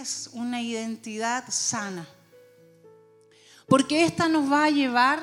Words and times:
es 0.00 0.30
una 0.32 0.62
identidad 0.62 1.44
sana. 1.50 2.06
Porque 3.68 4.04
esta 4.04 4.28
nos 4.28 4.50
va 4.50 4.64
a 4.64 4.70
llevar 4.70 5.22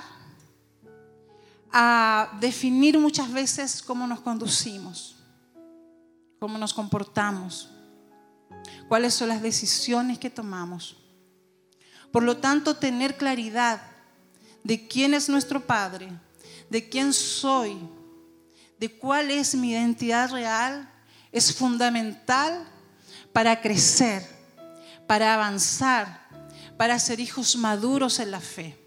a 1.72 2.38
definir 2.40 2.98
muchas 2.98 3.32
veces 3.32 3.82
cómo 3.82 4.08
nos 4.08 4.22
conducimos, 4.22 5.18
cómo 6.40 6.58
nos 6.58 6.74
comportamos, 6.74 7.70
cuáles 8.88 9.14
son 9.14 9.30
las 9.30 9.42
decisiones 9.42 10.18
que 10.20 10.30
tomamos. 10.30 10.96
Por 12.12 12.24
lo 12.24 12.38
tanto, 12.38 12.76
tener 12.76 13.18
claridad 13.18 13.82
de 14.64 14.88
quién 14.88 15.14
es 15.14 15.28
nuestro 15.28 15.66
Padre, 15.66 16.10
de 16.70 16.88
quién 16.88 17.14
soy, 17.14 17.78
de 18.80 18.98
cuál 18.98 19.32
es 19.32 19.56
mi 19.56 19.72
identidad 19.72 20.32
real, 20.32 20.90
es 21.32 21.54
fundamental 21.54 22.66
para 23.34 23.60
crecer, 23.60 24.37
para 25.08 25.34
avanzar, 25.34 26.28
para 26.78 27.00
ser 27.00 27.20
hijos 27.20 27.56
maduros 27.56 28.20
en 28.20 28.32
la 28.32 28.42
fe. 28.42 28.78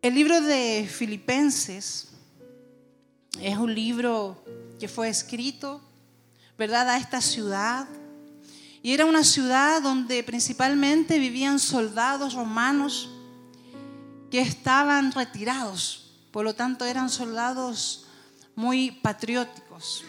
El 0.00 0.14
libro 0.14 0.40
de 0.40 0.88
Filipenses 0.88 2.08
es 3.40 3.58
un 3.58 3.74
libro 3.74 4.44
que 4.78 4.86
fue 4.86 5.08
escrito, 5.08 5.80
¿verdad?, 6.56 6.88
a 6.88 6.96
esta 6.96 7.20
ciudad. 7.20 7.88
Y 8.82 8.92
era 8.92 9.04
una 9.04 9.24
ciudad 9.24 9.82
donde 9.82 10.22
principalmente 10.22 11.18
vivían 11.18 11.58
soldados 11.58 12.34
romanos 12.34 13.10
que 14.30 14.40
estaban 14.40 15.10
retirados, 15.10 16.12
por 16.30 16.44
lo 16.44 16.54
tanto 16.54 16.84
eran 16.84 17.10
soldados 17.10 18.06
muy 18.54 18.92
patrióticos. 18.92 20.04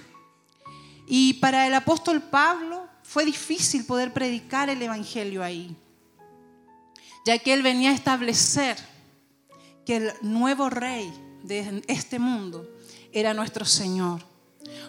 Y 1.08 1.36
para 1.36 1.66
el 1.66 1.74
apóstol 1.74 2.22
Pablo 2.22 2.86
fue 3.02 3.24
difícil 3.24 3.86
poder 3.86 4.12
predicar 4.12 4.70
el 4.70 4.82
Evangelio 4.82 5.42
ahí, 5.42 5.74
ya 7.26 7.40
que 7.40 7.54
él 7.54 7.64
venía 7.64 7.92
a 7.92 7.94
establecer 7.94 8.78
que 9.86 9.96
el 9.96 10.12
nuevo 10.22 10.70
rey 10.70 11.10
de 11.44 11.82
este 11.88 12.20
mundo 12.20 12.70
era 13.14 13.34
nuestro 13.34 13.64
Señor. 13.64 14.22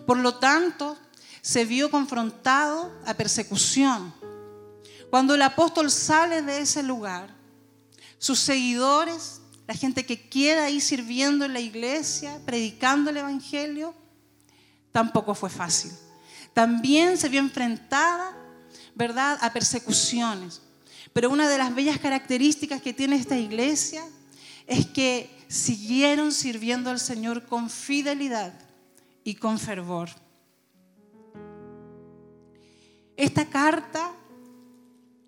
Por 0.04 0.18
lo 0.18 0.34
tanto, 0.34 0.98
se 1.40 1.64
vio 1.64 1.88
confrontado 1.88 2.92
a 3.06 3.14
persecución. 3.14 4.12
Cuando 5.10 5.36
el 5.36 5.42
apóstol 5.42 5.88
sale 5.88 6.42
de 6.42 6.62
ese 6.62 6.82
lugar, 6.82 7.32
sus 8.18 8.40
seguidores, 8.40 9.40
la 9.68 9.74
gente 9.74 10.04
que 10.04 10.28
queda 10.28 10.64
ahí 10.64 10.80
sirviendo 10.80 11.44
en 11.44 11.52
la 11.52 11.60
iglesia, 11.60 12.40
predicando 12.44 13.10
el 13.10 13.18
Evangelio, 13.18 13.94
tampoco 14.90 15.36
fue 15.36 15.48
fácil 15.48 15.92
también 16.58 17.16
se 17.16 17.28
vio 17.28 17.38
enfrentada, 17.38 18.36
¿verdad?, 18.96 19.38
a 19.42 19.52
persecuciones. 19.52 20.60
Pero 21.12 21.30
una 21.30 21.48
de 21.48 21.56
las 21.56 21.72
bellas 21.72 21.98
características 21.98 22.82
que 22.82 22.92
tiene 22.92 23.14
esta 23.14 23.38
iglesia 23.38 24.02
es 24.66 24.84
que 24.84 25.30
siguieron 25.46 26.32
sirviendo 26.32 26.90
al 26.90 26.98
Señor 26.98 27.46
con 27.46 27.70
fidelidad 27.70 28.52
y 29.22 29.36
con 29.36 29.56
fervor. 29.60 30.08
Esta 33.16 33.44
carta 33.44 34.10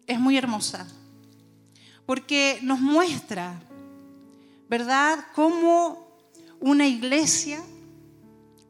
es 0.09 0.19
muy 0.19 0.37
hermosa 0.37 0.85
porque 2.07 2.59
nos 2.63 2.81
muestra, 2.81 3.63
¿verdad?, 4.69 5.27
cómo 5.37 6.09
una 6.59 6.89
iglesia 6.89 7.63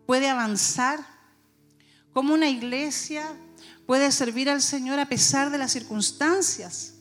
puede 0.05 0.29
avanzar 0.29 1.20
cómo 2.13 2.35
una 2.35 2.49
iglesia 2.49 3.25
puede 3.87 4.13
servir 4.13 4.49
al 4.49 4.63
Señor 4.63 4.99
a 4.99 5.09
pesar 5.09 5.51
de 5.51 5.59
las 5.59 5.73
circunstancias 5.73 6.95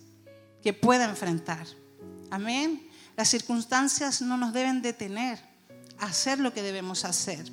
que 0.61 0.73
pueda 0.73 1.05
enfrentar. 1.05 1.65
Amén. 2.29 2.87
Las 3.15 3.29
circunstancias 3.29 4.21
no 4.21 4.37
nos 4.37 4.53
deben 4.53 4.81
detener 4.81 5.39
a 5.97 6.05
hacer 6.05 6.39
lo 6.39 6.53
que 6.53 6.61
debemos 6.61 7.05
hacer. 7.05 7.51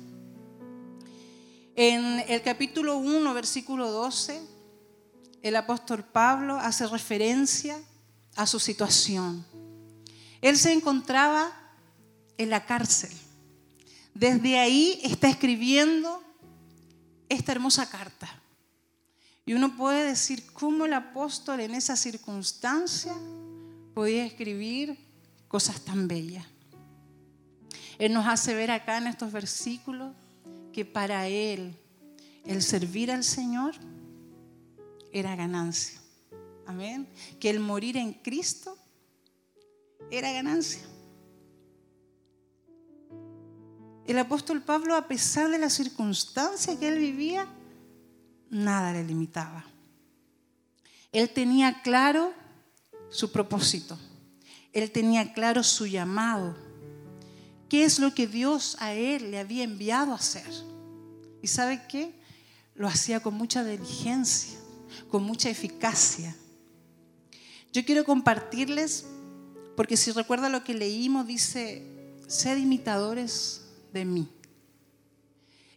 En 1.75 2.23
el 2.27 2.41
capítulo 2.41 2.97
1, 2.97 3.33
versículo 3.33 3.91
12, 3.91 4.41
el 5.43 5.55
apóstol 5.55 6.03
Pablo 6.03 6.55
hace 6.55 6.87
referencia 6.87 7.79
a 8.35 8.47
su 8.47 8.59
situación. 8.59 9.45
Él 10.41 10.57
se 10.57 10.73
encontraba 10.73 11.51
en 12.37 12.49
la 12.49 12.65
cárcel. 12.65 13.11
Desde 14.13 14.57
ahí 14.57 14.99
está 15.03 15.29
escribiendo 15.29 16.23
esta 17.29 17.51
hermosa 17.51 17.89
carta. 17.89 18.27
Y 19.45 19.53
uno 19.53 19.75
puede 19.77 20.05
decir 20.05 20.45
cómo 20.53 20.85
el 20.85 20.93
apóstol 20.93 21.61
en 21.61 21.73
esa 21.73 21.95
circunstancia 21.95 23.13
podía 23.93 24.25
escribir 24.25 24.97
cosas 25.47 25.81
tan 25.81 26.07
bellas. 26.07 26.45
Él 27.97 28.13
nos 28.13 28.27
hace 28.27 28.53
ver 28.53 28.71
acá 28.71 28.97
en 28.97 29.07
estos 29.07 29.31
versículos 29.31 30.13
que 30.71 30.85
para 30.85 31.27
él 31.27 31.75
el 32.45 32.61
servir 32.61 33.11
al 33.11 33.23
Señor 33.23 33.75
era 35.11 35.35
ganancia. 35.35 35.99
Amén. 36.65 37.07
Que 37.39 37.49
el 37.49 37.59
morir 37.59 37.97
en 37.97 38.13
Cristo 38.13 38.77
era 40.11 40.31
ganancia. 40.31 40.81
El 44.07 44.17
apóstol 44.19 44.61
Pablo, 44.61 44.95
a 44.95 45.09
pesar 45.09 45.49
de 45.49 45.57
la 45.57 45.69
circunstancia 45.69 46.79
que 46.79 46.87
él 46.87 46.97
vivía, 46.97 47.45
nada 48.49 48.93
le 48.93 49.03
limitaba. 49.03 49.65
Él 51.11 51.29
tenía 51.29 51.81
claro 51.81 52.31
su 53.09 53.33
propósito. 53.33 53.99
Él 54.71 54.91
tenía 54.91 55.33
claro 55.33 55.61
su 55.61 55.87
llamado. 55.87 56.55
¿Qué 57.67 57.83
es 57.83 57.99
lo 57.99 58.13
que 58.13 58.27
Dios 58.27 58.77
a 58.79 58.93
él 58.93 59.29
le 59.31 59.39
había 59.39 59.65
enviado 59.65 60.13
a 60.13 60.15
hacer? 60.15 60.47
¿Y 61.41 61.47
sabe 61.47 61.81
qué? 61.89 62.17
Lo 62.75 62.87
hacía 62.87 63.19
con 63.19 63.33
mucha 63.33 63.65
diligencia, 63.65 64.57
con 65.09 65.23
mucha 65.23 65.49
eficacia. 65.49 66.33
Yo 67.73 67.83
quiero 67.83 68.05
compartirles, 68.05 69.05
porque 69.75 69.97
si 69.97 70.11
recuerda 70.11 70.47
lo 70.47 70.63
que 70.63 70.73
leímos, 70.73 71.27
dice, 71.27 72.15
ser 72.27 72.57
imitadores 72.57 73.66
mí. 74.05 74.27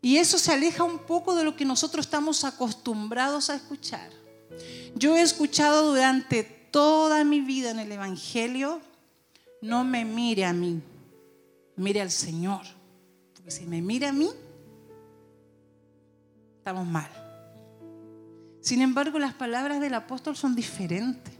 Y 0.03 0.17
eso 0.17 0.39
se 0.39 0.53
aleja 0.53 0.85
un 0.85 0.99
poco 0.99 1.35
de 1.35 1.45
lo 1.45 1.57
que 1.57 1.65
nosotros 1.65 2.07
estamos 2.07 2.45
acostumbrados 2.45 3.51
a 3.51 3.57
escuchar. 3.57 4.11
Yo 4.95 5.17
he 5.17 5.23
escuchado 5.23 5.91
durante 5.91 6.43
toda 6.43 7.25
mi 7.25 7.41
vida 7.41 7.71
en 7.71 7.81
el 7.81 7.93
Evangelio, 7.93 8.81
no 9.61 9.85
me 9.85 10.05
mire 10.05 10.45
a 10.45 10.53
mí, 10.53 10.81
mire 11.77 12.01
al 12.01 12.11
Señor. 12.11 12.63
Porque 13.35 13.51
si 13.51 13.67
me 13.67 13.83
mira 13.83 14.09
a 14.09 14.13
mí, 14.13 14.31
estamos 16.59 16.87
mal. 16.87 17.11
Sin 18.61 18.83
embargo, 18.83 19.19
las 19.19 19.35
palabras 19.35 19.81
del 19.81 19.95
apóstol 19.95 20.37
son 20.37 20.55
diferentes. 20.55 21.35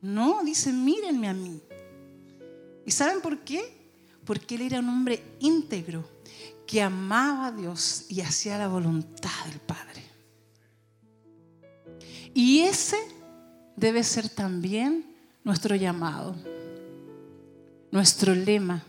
No, 0.00 0.42
dice, 0.44 0.72
mírenme 0.72 1.28
a 1.28 1.34
mí. 1.34 1.60
¿Y 2.86 2.90
saben 2.90 3.20
por 3.20 3.40
qué? 3.40 3.77
Porque 4.28 4.56
él 4.56 4.60
era 4.60 4.80
un 4.80 4.90
hombre 4.90 5.22
íntegro 5.40 6.06
que 6.66 6.82
amaba 6.82 7.46
a 7.46 7.52
Dios 7.52 8.04
y 8.10 8.20
hacía 8.20 8.58
la 8.58 8.68
voluntad 8.68 9.30
del 9.46 9.58
Padre. 9.58 10.04
Y 12.34 12.60
ese 12.60 12.98
debe 13.74 14.04
ser 14.04 14.28
también 14.28 15.16
nuestro 15.44 15.74
llamado, 15.76 16.36
nuestro 17.90 18.34
lema. 18.34 18.84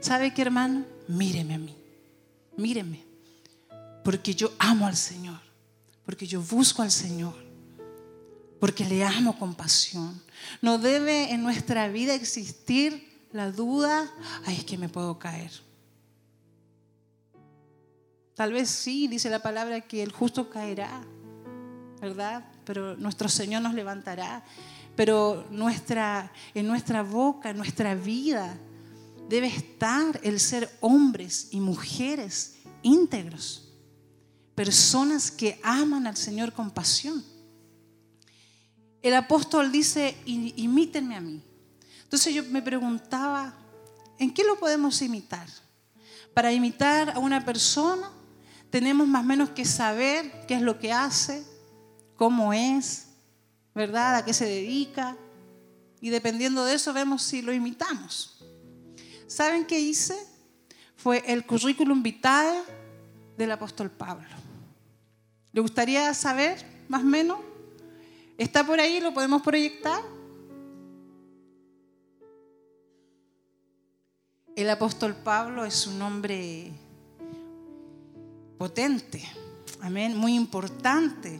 ¿Sabe 0.00 0.32
qué, 0.32 0.40
hermano? 0.40 0.86
Míreme 1.06 1.56
a 1.56 1.58
mí, 1.58 1.76
míreme, 2.56 3.04
porque 4.02 4.34
yo 4.34 4.54
amo 4.58 4.86
al 4.86 4.96
Señor, 4.96 5.40
porque 6.06 6.26
yo 6.26 6.40
busco 6.40 6.80
al 6.80 6.90
Señor, 6.90 7.34
porque 8.58 8.86
le 8.86 9.04
amo 9.04 9.38
con 9.38 9.54
pasión. 9.54 10.18
No 10.62 10.78
debe 10.78 11.30
en 11.34 11.42
nuestra 11.42 11.88
vida 11.88 12.14
existir 12.14 13.17
la 13.32 13.50
duda, 13.50 14.10
ay, 14.46 14.56
es 14.56 14.64
que 14.64 14.78
me 14.78 14.88
puedo 14.88 15.18
caer. 15.18 15.50
Tal 18.34 18.52
vez 18.52 18.70
sí, 18.70 19.08
dice 19.08 19.28
la 19.30 19.42
palabra, 19.42 19.80
que 19.80 20.02
el 20.02 20.12
justo 20.12 20.48
caerá, 20.48 21.02
¿verdad? 22.00 22.44
Pero 22.64 22.96
nuestro 22.96 23.28
Señor 23.28 23.62
nos 23.62 23.74
levantará. 23.74 24.44
Pero 24.94 25.46
nuestra, 25.50 26.32
en 26.54 26.66
nuestra 26.66 27.02
boca, 27.02 27.50
en 27.50 27.56
nuestra 27.56 27.94
vida, 27.94 28.56
debe 29.28 29.48
estar 29.48 30.20
el 30.22 30.40
ser 30.40 30.70
hombres 30.80 31.48
y 31.50 31.60
mujeres 31.60 32.56
íntegros. 32.82 33.72
Personas 34.54 35.30
que 35.30 35.60
aman 35.62 36.06
al 36.06 36.16
Señor 36.16 36.52
con 36.52 36.70
pasión. 36.70 37.24
El 39.02 39.14
apóstol 39.14 39.70
dice, 39.70 40.16
imítenme 40.26 41.16
a 41.16 41.20
mí. 41.20 41.42
Entonces 42.08 42.32
yo 42.32 42.42
me 42.44 42.62
preguntaba, 42.62 43.52
¿en 44.18 44.32
qué 44.32 44.42
lo 44.42 44.58
podemos 44.58 45.02
imitar? 45.02 45.46
Para 46.32 46.50
imitar 46.54 47.10
a 47.10 47.18
una 47.18 47.44
persona 47.44 48.10
tenemos 48.70 49.06
más 49.06 49.20
o 49.20 49.26
menos 49.26 49.50
que 49.50 49.66
saber 49.66 50.46
qué 50.46 50.54
es 50.54 50.62
lo 50.62 50.78
que 50.78 50.90
hace, 50.90 51.44
cómo 52.16 52.54
es, 52.54 53.08
¿verdad? 53.74 54.16
A 54.16 54.24
qué 54.24 54.32
se 54.32 54.46
dedica. 54.46 55.18
Y 56.00 56.08
dependiendo 56.08 56.64
de 56.64 56.76
eso 56.76 56.94
vemos 56.94 57.22
si 57.22 57.42
lo 57.42 57.52
imitamos. 57.52 58.42
¿Saben 59.26 59.66
qué 59.66 59.78
hice? 59.78 60.16
Fue 60.96 61.22
el 61.26 61.44
currículum 61.44 62.02
vitae 62.02 62.62
del 63.36 63.52
apóstol 63.52 63.90
Pablo. 63.90 64.28
¿Le 65.52 65.60
gustaría 65.60 66.14
saber 66.14 66.64
más 66.88 67.02
o 67.02 67.06
menos? 67.06 67.38
¿Está 68.38 68.64
por 68.64 68.80
ahí? 68.80 68.98
¿Lo 68.98 69.12
podemos 69.12 69.42
proyectar? 69.42 70.02
El 74.58 74.68
apóstol 74.70 75.14
Pablo 75.14 75.64
es 75.64 75.86
un 75.86 76.02
hombre 76.02 76.72
potente, 78.58 79.22
amén, 79.80 80.16
muy 80.16 80.34
importante 80.34 81.38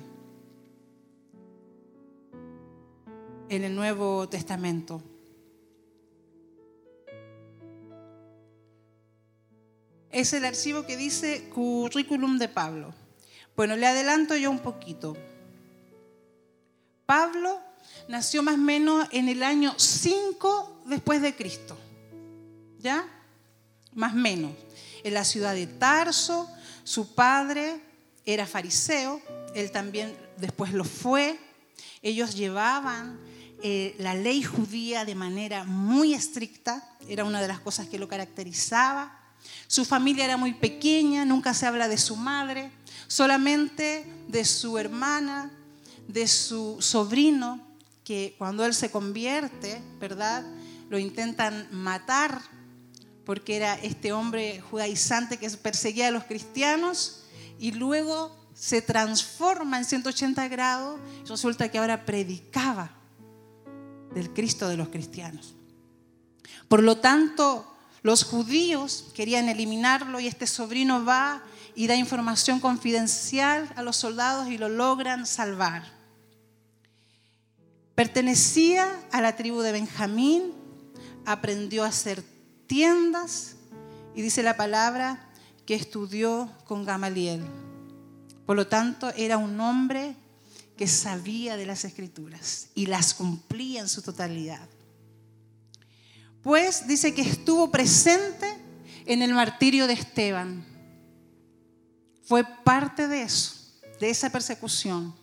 en 3.49 3.65
el 3.65 3.75
Nuevo 3.75 4.29
Testamento. 4.29 5.03
Es 10.13 10.33
el 10.33 10.45
archivo 10.45 10.87
que 10.87 10.97
dice 10.97 11.51
currículum 11.53 12.39
de 12.39 12.49
Pablo. 12.49 12.95
Bueno, 13.57 13.75
le 13.75 13.89
adelanto 13.89 14.37
yo 14.37 14.49
un 14.49 14.61
poquito. 14.61 15.17
Pablo 17.05 17.59
nació 18.07 18.45
más 18.45 18.55
o 18.55 18.59
menos 18.59 19.09
en 19.11 19.29
el 19.29 19.43
año 19.43 19.75
5 19.77 20.83
después 20.87 21.21
de 21.21 21.35
Cristo. 21.35 21.77
¿Ya? 22.79 23.07
Más 23.95 24.13
o 24.13 24.17
menos. 24.17 24.53
En 25.05 25.15
la 25.15 25.25
ciudad 25.25 25.55
de 25.55 25.67
Tarso, 25.67 26.49
su 26.85 27.15
padre 27.15 27.81
era 28.25 28.47
fariseo, 28.47 29.21
él 29.55 29.71
también 29.71 30.17
después 30.37 30.73
lo 30.73 30.85
fue. 30.85 31.39
Ellos 32.03 32.35
llevaban 32.35 33.19
eh, 33.63 33.97
la 33.99 34.15
ley 34.15 34.43
judía 34.43 35.05
de 35.05 35.15
manera 35.15 35.65
muy 35.65 36.15
estricta, 36.15 36.97
era 37.09 37.25
una 37.25 37.41
de 37.41 37.49
las 37.49 37.61
cosas 37.61 37.89
que 37.89 37.99
lo 37.99 38.07
caracterizaba. 38.07 39.19
Su 39.67 39.85
familia 39.85 40.25
era 40.25 40.37
muy 40.37 40.55
pequeña, 40.55 41.25
nunca 41.25 41.55
se 41.55 41.67
habla 41.67 41.89
de 41.89 41.99
su 41.99 42.17
madre, 42.17 42.71
solamente 43.09 44.07
de 44.29 44.45
su 44.45 44.79
hermana, 44.79 45.51
de 46.07 46.29
su 46.29 46.81
sobrino, 46.81 47.61
que 48.05 48.35
cuando 48.39 48.65
él 48.65 48.75
se 48.75 48.91
convierte, 48.91 49.83
¿verdad? 49.99 50.45
Lo 50.89 50.99
intentan 50.99 51.69
matar 51.71 52.41
porque 53.29 53.57
era 53.59 53.75
este 53.75 54.11
hombre 54.15 54.63
judaizante 54.71 55.37
que 55.37 55.51
perseguía 55.51 56.09
a 56.09 56.11
los 56.11 56.25
cristianos 56.25 57.25
y 57.59 57.73
luego 57.73 58.35
se 58.55 58.81
transforma 58.81 59.77
en 59.77 59.85
180 59.85 60.49
grados 60.49 60.99
y 61.27 61.29
resulta 61.29 61.71
que 61.71 61.77
ahora 61.77 62.07
predicaba 62.07 62.91
del 64.15 64.33
Cristo 64.33 64.67
de 64.67 64.79
los 64.79 64.89
cristianos. 64.89 65.55
Por 66.69 66.83
lo 66.83 67.01
tanto, 67.01 67.71
los 68.01 68.25
judíos 68.25 69.11
querían 69.13 69.51
eliminarlo 69.51 70.21
y 70.21 70.27
este 70.27 70.47
sobrino 70.47 71.05
va 71.05 71.43
y 71.75 71.87
da 71.87 71.97
información 71.97 72.61
confidencial 72.61 73.71
a 73.77 73.83
los 73.83 73.97
soldados 73.97 74.49
y 74.49 74.57
lo 74.57 74.71
logran 74.71 75.27
salvar. 75.27 75.85
Pertenecía 77.95 78.89
a 79.13 79.21
la 79.21 79.37
tribu 79.37 79.61
de 79.61 79.73
Benjamín, 79.73 80.55
aprendió 81.27 81.85
a 81.85 81.89
hacer 81.89 82.38
tiendas 82.69 83.57
y 84.15 84.23
dice 84.23 84.45
la 84.45 84.57
palabra 84.57 85.29
que 85.67 85.75
estudió 85.75 86.53
con 86.65 86.85
Gamaliel. 86.85 87.45
Por 88.47 88.57
lo 88.57 88.69
tanto, 88.69 89.11
era 89.17 89.37
un 89.37 89.61
hombre 89.61 90.15
que 90.77 90.87
sabía 90.87 91.57
de 91.57 91.67
las 91.67 91.85
escrituras 91.85 92.69
y 92.75 92.87
las 92.87 93.13
cumplía 93.13 93.81
en 93.81 93.89
su 93.89 94.01
totalidad. 94.01 94.69
Pues 96.43 96.87
dice 96.87 97.13
que 97.13 97.23
estuvo 97.23 97.71
presente 97.71 98.47
en 99.05 99.23
el 99.23 99.35
martirio 99.35 99.87
de 99.87 99.95
Esteban. 99.95 100.65
Fue 102.23 102.45
parte 102.65 103.09
de 103.09 103.23
eso, 103.23 103.55
de 104.01 104.11
esa 104.11 104.31
persecución. 104.31 105.15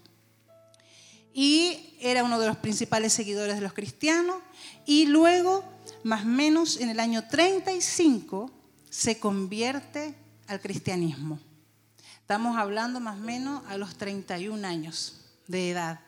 Y 1.33 1.97
era 1.99 2.23
uno 2.23 2.39
de 2.39 2.47
los 2.47 2.57
principales 2.57 3.13
seguidores 3.13 3.55
de 3.55 3.61
los 3.61 3.73
cristianos. 3.73 4.37
Y 4.85 5.05
luego, 5.05 5.63
más 6.03 6.25
menos 6.25 6.77
en 6.77 6.89
el 6.89 6.99
año 6.99 7.27
35, 7.27 8.51
se 8.89 9.19
convierte 9.19 10.15
al 10.47 10.59
cristianismo. 10.61 11.39
Estamos 12.19 12.57
hablando 12.57 12.99
más 12.99 13.19
o 13.19 13.21
menos 13.21 13.63
a 13.67 13.77
los 13.77 13.95
31 13.95 14.67
años 14.67 15.21
de 15.47 15.71
edad. 15.71 15.99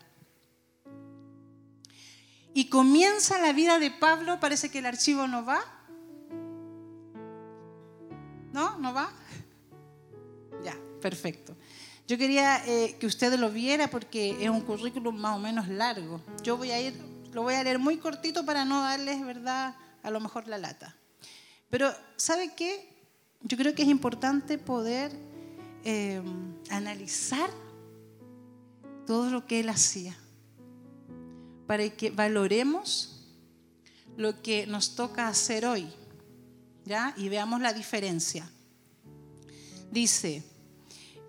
Y 2.54 2.70
comienza 2.70 3.40
la 3.40 3.54
vida 3.54 3.78
de 3.78 3.92
Pablo, 3.92 4.40
parece 4.40 4.70
que 4.70 4.80
el 4.80 4.88
archivo 4.88 5.28
no 5.28 5.46
va. 5.46 5.60
¿No? 8.52 8.80
¿No 8.80 8.94
va? 8.94 9.12
Ya, 10.64 10.76
perfecto. 11.02 11.56
Yo 12.08 12.18
quería 12.18 12.66
eh, 12.66 12.96
que 13.00 13.06
usted 13.06 13.38
lo 13.38 13.52
viera 13.52 13.90
porque 13.90 14.44
es 14.44 14.50
un 14.50 14.62
currículum 14.62 15.16
más 15.16 15.36
o 15.36 15.40
menos 15.40 15.68
largo. 15.68 16.22
Yo 16.42 16.58
voy 16.58 16.72
a 16.72 16.82
ir, 16.82 16.96
lo 17.38 17.44
voy 17.44 17.54
a 17.54 17.64
leer 17.64 17.78
muy 17.78 17.98
cortito 17.98 18.44
para 18.44 18.66
no 18.66 18.82
darles, 18.82 19.24
¿verdad?, 19.24 19.76
a 20.02 20.10
lo 20.10 20.20
mejor 20.20 20.48
la 20.48 20.58
lata. 20.58 20.96
Pero, 21.70 21.94
¿sabe 22.16 22.56
qué? 22.56 23.06
Yo 23.42 23.56
creo 23.58 23.76
que 23.76 23.84
es 23.84 23.90
importante 23.90 24.58
poder 24.58 25.12
eh, 25.84 26.20
analizar 26.72 27.48
todo 29.06 29.30
lo 29.30 29.46
que 29.46 29.60
Él 29.60 29.70
hacía, 29.70 30.18
para 31.68 31.88
que 31.90 32.10
valoremos 32.10 33.28
lo 34.18 34.42
que 34.42 34.66
nos 34.66 34.96
toca 34.96 35.28
hacer 35.28 35.68
hoy, 35.68 35.88
¿ya? 36.86 37.14
Y 37.18 37.30
veamos 37.30 37.62
la 37.62 37.72
diferencia. 37.72 38.50
Dice, 39.92 40.44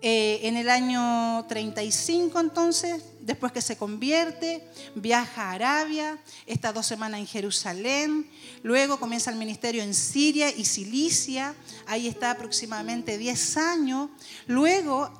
eh, 0.01 0.39
en 0.43 0.55
el 0.55 0.69
año 0.69 1.45
35 1.49 2.39
entonces, 2.39 3.03
después 3.19 3.51
que 3.51 3.61
se 3.61 3.75
convierte, 3.75 4.65
viaja 4.95 5.43
a 5.43 5.51
Arabia, 5.51 6.17
está 6.45 6.71
dos 6.71 6.85
semanas 6.85 7.19
en 7.19 7.27
Jerusalén, 7.27 8.29
luego 8.63 8.97
comienza 8.97 9.29
el 9.29 9.35
ministerio 9.35 9.83
en 9.83 9.93
Siria 9.93 10.49
y 10.55 10.63
Cilicia, 10.63 11.53
ahí 11.85 12.07
está 12.07 12.31
aproximadamente 12.31 13.17
10 13.17 13.57
años, 13.57 14.09
luego 14.47 15.11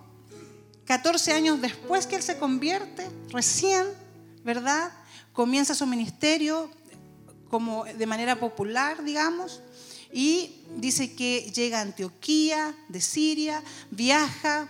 14 0.86 1.34
años 1.34 1.62
después 1.62 2.08
que 2.08 2.16
él 2.16 2.24
se 2.24 2.38
convierte, 2.38 3.06
recién, 3.34 3.86
¿verdad? 4.46 4.94
Comienza 5.34 5.76
su 5.76 5.86
ministerio 5.86 6.72
como 7.50 7.84
de 7.84 8.06
manera 8.06 8.40
popular, 8.40 9.04
digamos, 9.04 9.62
y 10.12 10.64
dice 10.78 11.14
que 11.14 11.52
llega 11.54 11.80
a 11.80 11.84
Antioquía 11.84 12.76
de 12.88 13.02
Siria, 13.02 13.64
viaja 13.92 14.70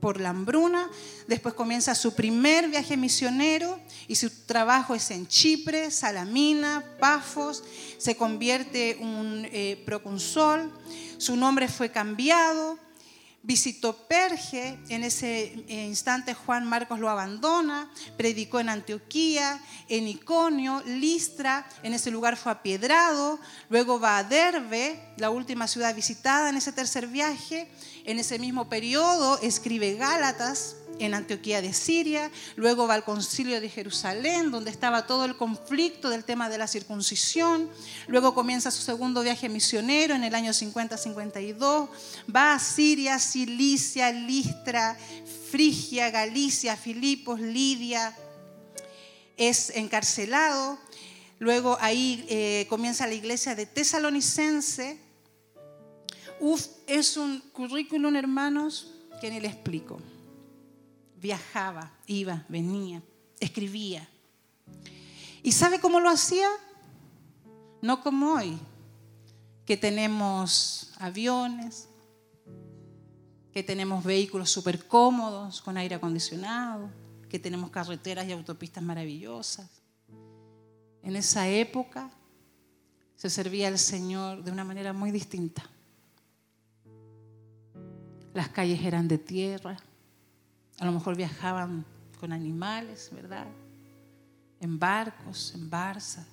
por 0.00 0.20
la 0.20 0.30
hambruna, 0.30 0.90
después 1.28 1.54
comienza 1.54 1.94
su 1.94 2.14
primer 2.14 2.68
viaje 2.68 2.96
misionero 2.96 3.78
y 4.08 4.16
su 4.16 4.30
trabajo 4.46 4.96
es 4.96 5.10
en 5.12 5.28
Chipre, 5.28 5.92
Salamina, 5.92 6.82
Pafos, 6.98 7.62
se 7.98 8.16
convierte 8.16 8.98
un 9.00 9.46
eh, 9.52 9.84
su 11.18 11.36
nombre 11.36 11.68
fue 11.68 11.92
cambiado, 11.92 12.78
visitó 13.42 14.06
Perge, 14.06 14.78
en 14.88 15.02
ese 15.02 15.64
instante 15.68 16.34
Juan 16.34 16.64
Marcos 16.64 17.00
lo 17.00 17.10
abandona, 17.10 17.90
predicó 18.16 18.60
en 18.60 18.68
Antioquía, 18.68 19.60
en 19.88 20.06
Iconio, 20.06 20.82
Listra, 20.86 21.66
en 21.82 21.92
ese 21.92 22.10
lugar 22.10 22.36
fue 22.36 22.52
apiedrado, 22.52 23.40
luego 23.68 23.98
va 23.98 24.18
a 24.18 24.24
Derbe, 24.24 25.00
la 25.16 25.30
última 25.30 25.66
ciudad 25.66 25.94
visitada 25.94 26.50
en 26.50 26.56
ese 26.56 26.72
tercer 26.72 27.08
viaje, 27.08 27.68
en 28.04 28.18
ese 28.18 28.38
mismo 28.38 28.68
periodo 28.68 29.38
escribe 29.42 29.94
Gálatas, 29.94 30.76
en 31.04 31.14
Antioquía 31.14 31.60
de 31.60 31.72
Siria, 31.72 32.30
luego 32.54 32.86
va 32.86 32.94
al 32.94 33.04
concilio 33.04 33.60
de 33.60 33.68
Jerusalén, 33.68 34.50
donde 34.50 34.70
estaba 34.70 35.06
todo 35.06 35.24
el 35.24 35.36
conflicto 35.36 36.10
del 36.10 36.24
tema 36.24 36.48
de 36.48 36.58
la 36.58 36.68
circuncisión, 36.68 37.68
luego 38.06 38.34
comienza 38.34 38.70
su 38.70 38.82
segundo 38.82 39.22
viaje 39.22 39.48
misionero 39.48 40.14
en 40.14 40.22
el 40.22 40.34
año 40.34 40.52
50-52, 40.52 41.88
va 42.34 42.54
a 42.54 42.58
Siria, 42.58 43.18
Cilicia, 43.18 44.12
Listra, 44.12 44.96
Frigia, 45.50 46.10
Galicia, 46.10 46.76
Filipos, 46.76 47.40
Lidia, 47.40 48.16
es 49.36 49.70
encarcelado, 49.70 50.78
luego 51.40 51.76
ahí 51.80 52.24
eh, 52.28 52.66
comienza 52.68 53.06
la 53.06 53.14
iglesia 53.14 53.54
de 53.54 53.66
Tesalonicense, 53.66 54.98
Uf, 56.44 56.66
es 56.88 57.16
un 57.16 57.38
currículum, 57.52 58.16
hermanos, 58.16 58.92
que 59.20 59.30
ni 59.30 59.38
le 59.38 59.46
explico 59.46 60.00
viajaba, 61.22 61.92
iba, 62.06 62.44
venía, 62.48 63.00
escribía. 63.38 64.08
¿Y 65.42 65.52
sabe 65.52 65.80
cómo 65.80 66.00
lo 66.00 66.10
hacía? 66.10 66.48
No 67.80 68.02
como 68.02 68.34
hoy, 68.34 68.58
que 69.64 69.76
tenemos 69.76 70.92
aviones, 70.98 71.88
que 73.52 73.62
tenemos 73.62 74.02
vehículos 74.02 74.50
súper 74.50 74.86
cómodos, 74.88 75.62
con 75.62 75.76
aire 75.76 75.94
acondicionado, 75.94 76.90
que 77.28 77.38
tenemos 77.38 77.70
carreteras 77.70 78.26
y 78.26 78.32
autopistas 78.32 78.82
maravillosas. 78.82 79.70
En 81.02 81.14
esa 81.14 81.48
época 81.48 82.10
se 83.14 83.30
servía 83.30 83.68
al 83.68 83.78
Señor 83.78 84.42
de 84.42 84.50
una 84.50 84.64
manera 84.64 84.92
muy 84.92 85.12
distinta. 85.12 85.62
Las 88.34 88.48
calles 88.48 88.82
eran 88.82 89.06
de 89.06 89.18
tierra, 89.18 89.76
a 90.78 90.84
lo 90.84 90.92
mejor 90.92 91.16
viajaban 91.16 91.84
con 92.18 92.32
animales, 92.32 93.10
¿verdad? 93.12 93.46
En 94.60 94.78
barcos, 94.78 95.52
en 95.54 95.68
barzas. 95.68 96.26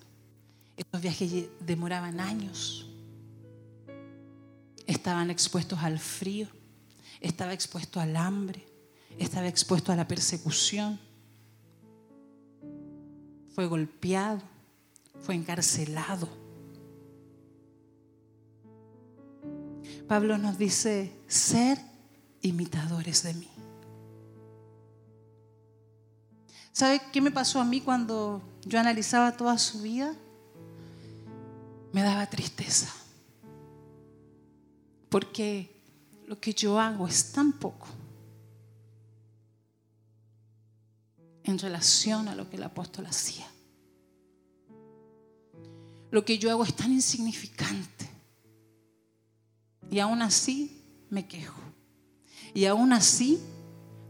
Estos 0.76 1.00
viajes 1.00 1.46
demoraban 1.60 2.20
años. 2.20 2.86
Estaban 4.86 5.30
expuestos 5.30 5.78
al 5.80 5.98
frío, 5.98 6.48
estaba 7.20 7.52
expuesto 7.52 8.00
al 8.00 8.16
hambre, 8.16 8.66
estaba 9.18 9.46
expuesto 9.46 9.92
a 9.92 9.96
la 9.96 10.08
persecución. 10.08 10.98
Fue 13.54 13.66
golpeado, 13.66 14.42
fue 15.20 15.34
encarcelado. 15.34 16.28
Pablo 20.08 20.38
nos 20.38 20.58
dice, 20.58 21.12
ser 21.28 21.78
imitadores 22.42 23.22
de 23.22 23.34
mí. 23.34 23.48
¿Sabe 26.72 27.00
qué 27.12 27.20
me 27.20 27.30
pasó 27.30 27.60
a 27.60 27.64
mí 27.64 27.80
cuando 27.80 28.42
yo 28.64 28.78
analizaba 28.78 29.36
toda 29.36 29.58
su 29.58 29.82
vida? 29.82 30.14
Me 31.92 32.02
daba 32.02 32.26
tristeza. 32.26 32.88
Porque 35.08 35.82
lo 36.26 36.38
que 36.40 36.54
yo 36.54 36.78
hago 36.78 37.08
es 37.08 37.32
tan 37.32 37.52
poco 37.52 37.88
en 41.42 41.58
relación 41.58 42.28
a 42.28 42.34
lo 42.34 42.48
que 42.48 42.56
el 42.56 42.62
apóstol 42.62 43.06
hacía. 43.06 43.46
Lo 46.12 46.24
que 46.24 46.38
yo 46.38 46.50
hago 46.50 46.64
es 46.64 46.74
tan 46.74 46.92
insignificante. 46.92 48.08
Y 49.90 49.98
aún 49.98 50.22
así 50.22 50.84
me 51.08 51.26
quejo. 51.26 51.60
Y 52.54 52.64
aún 52.66 52.92
así 52.92 53.40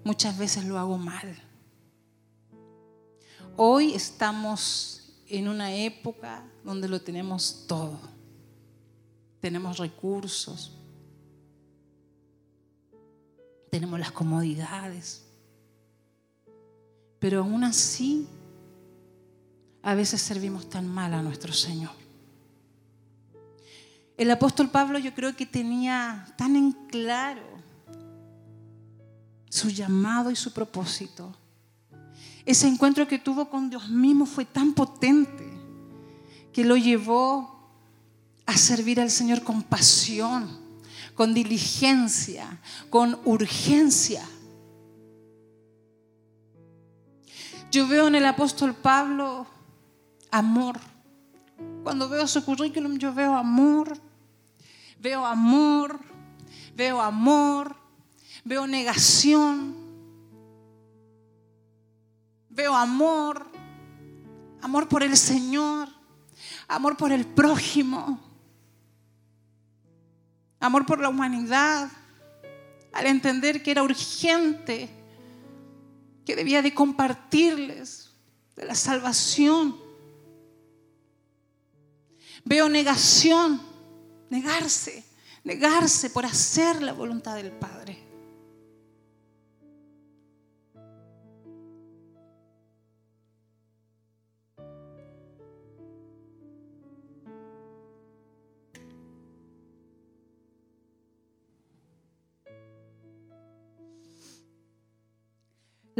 muchas 0.04 0.36
veces 0.36 0.64
lo 0.64 0.78
hago 0.78 0.98
mal. 0.98 1.49
Hoy 3.62 3.92
estamos 3.92 5.02
en 5.28 5.46
una 5.46 5.74
época 5.74 6.42
donde 6.64 6.88
lo 6.88 6.98
tenemos 6.98 7.66
todo. 7.68 8.00
Tenemos 9.38 9.76
recursos, 9.76 10.72
tenemos 13.70 14.00
las 14.00 14.12
comodidades, 14.12 15.26
pero 17.18 17.40
aún 17.40 17.62
así 17.62 18.26
a 19.82 19.94
veces 19.94 20.22
servimos 20.22 20.70
tan 20.70 20.88
mal 20.88 21.12
a 21.12 21.20
nuestro 21.20 21.52
Señor. 21.52 21.92
El 24.16 24.30
apóstol 24.30 24.70
Pablo 24.70 24.98
yo 24.98 25.12
creo 25.14 25.36
que 25.36 25.44
tenía 25.44 26.34
tan 26.38 26.56
en 26.56 26.72
claro 26.88 27.44
su 29.50 29.68
llamado 29.68 30.30
y 30.30 30.36
su 30.36 30.50
propósito. 30.50 31.36
Ese 32.44 32.66
encuentro 32.66 33.06
que 33.06 33.18
tuvo 33.18 33.48
con 33.48 33.70
Dios 33.70 33.88
mismo 33.88 34.26
fue 34.26 34.44
tan 34.44 34.72
potente 34.72 35.48
que 36.52 36.64
lo 36.64 36.76
llevó 36.76 37.58
a 38.46 38.56
servir 38.56 39.00
al 39.00 39.10
Señor 39.10 39.42
con 39.42 39.62
pasión, 39.62 40.58
con 41.14 41.34
diligencia, 41.34 42.60
con 42.88 43.18
urgencia. 43.24 44.24
Yo 47.70 47.86
veo 47.86 48.08
en 48.08 48.16
el 48.16 48.26
apóstol 48.26 48.74
Pablo 48.74 49.46
amor. 50.30 50.80
Cuando 51.84 52.08
veo 52.08 52.26
su 52.26 52.44
currículum 52.44 52.98
yo 52.98 53.14
veo 53.14 53.34
amor, 53.36 54.00
Veo 55.00 55.24
amor, 55.24 55.98
veo 56.76 57.00
amor, 57.00 57.74
veo 58.44 58.66
negación, 58.66 59.79
veo 62.50 62.74
amor, 62.74 63.46
amor 64.60 64.88
por 64.88 65.02
el 65.02 65.16
Señor, 65.16 65.88
amor 66.68 66.96
por 66.96 67.12
el 67.12 67.26
prójimo, 67.26 68.20
amor 70.58 70.84
por 70.84 71.00
la 71.00 71.08
humanidad, 71.08 71.90
al 72.92 73.06
entender 73.06 73.62
que 73.62 73.70
era 73.70 73.82
urgente, 73.82 74.90
que 76.26 76.36
debía 76.36 76.60
de 76.60 76.74
compartirles 76.74 78.10
de 78.56 78.66
la 78.66 78.74
salvación. 78.74 79.76
Veo 82.44 82.68
negación 82.68 83.60
negarse, 84.28 85.04
negarse 85.44 86.10
por 86.10 86.26
hacer 86.26 86.82
la 86.82 86.92
voluntad 86.92 87.36
del 87.36 87.52
Padre. 87.52 88.09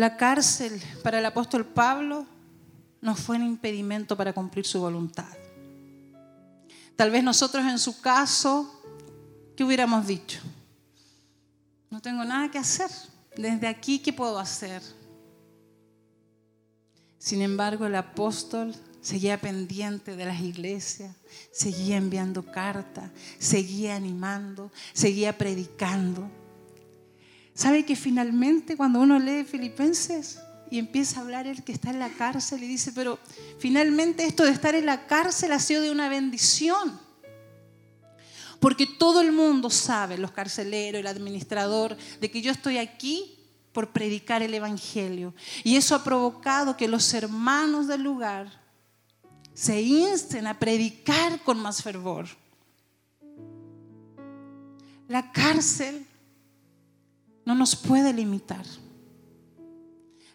La 0.00 0.16
cárcel 0.16 0.80
para 1.02 1.18
el 1.18 1.26
apóstol 1.26 1.66
Pablo 1.66 2.24
no 3.02 3.14
fue 3.14 3.36
un 3.36 3.42
impedimento 3.42 4.16
para 4.16 4.32
cumplir 4.32 4.64
su 4.64 4.80
voluntad. 4.80 5.28
Tal 6.96 7.10
vez 7.10 7.22
nosotros 7.22 7.66
en 7.66 7.78
su 7.78 8.00
caso, 8.00 8.82
¿qué 9.54 9.62
hubiéramos 9.62 10.06
dicho? 10.06 10.40
No 11.90 12.00
tengo 12.00 12.24
nada 12.24 12.50
que 12.50 12.56
hacer. 12.56 12.88
Desde 13.36 13.66
aquí, 13.66 13.98
¿qué 13.98 14.10
puedo 14.10 14.38
hacer? 14.38 14.80
Sin 17.18 17.42
embargo, 17.42 17.84
el 17.84 17.94
apóstol 17.94 18.74
seguía 19.02 19.38
pendiente 19.38 20.16
de 20.16 20.24
las 20.24 20.40
iglesias, 20.40 21.14
seguía 21.52 21.98
enviando 21.98 22.42
cartas, 22.50 23.10
seguía 23.38 23.96
animando, 23.96 24.72
seguía 24.94 25.36
predicando. 25.36 26.39
¿Sabe 27.60 27.84
que 27.84 27.94
finalmente 27.94 28.74
cuando 28.74 29.00
uno 29.00 29.18
lee 29.18 29.44
Filipenses, 29.44 30.40
y 30.70 30.78
empieza 30.78 31.18
a 31.18 31.24
hablar 31.24 31.46
el 31.46 31.62
que 31.62 31.72
está 31.72 31.90
en 31.90 31.98
la 31.98 32.08
cárcel 32.08 32.62
y 32.62 32.66
dice, 32.66 32.90
pero 32.94 33.18
finalmente 33.58 34.24
esto 34.24 34.44
de 34.44 34.50
estar 34.52 34.74
en 34.74 34.86
la 34.86 35.06
cárcel 35.06 35.52
ha 35.52 35.58
sido 35.58 35.82
de 35.82 35.90
una 35.90 36.08
bendición. 36.08 36.98
Porque 38.60 38.86
todo 38.86 39.20
el 39.20 39.32
mundo 39.32 39.68
sabe, 39.68 40.16
los 40.16 40.30
carceleros, 40.30 41.00
el 41.00 41.06
administrador, 41.06 41.98
de 42.18 42.30
que 42.30 42.40
yo 42.40 42.50
estoy 42.50 42.78
aquí 42.78 43.36
por 43.72 43.90
predicar 43.90 44.42
el 44.42 44.54
Evangelio. 44.54 45.34
Y 45.62 45.76
eso 45.76 45.94
ha 45.94 46.02
provocado 46.02 46.78
que 46.78 46.88
los 46.88 47.12
hermanos 47.12 47.88
del 47.88 48.02
lugar 48.02 48.50
se 49.52 49.82
insten 49.82 50.46
a 50.46 50.58
predicar 50.58 51.42
con 51.42 51.60
más 51.60 51.82
fervor. 51.82 52.26
La 55.08 55.30
cárcel 55.30 56.06
no 57.44 57.54
nos 57.54 57.74
puede 57.76 58.12
limitar 58.12 58.64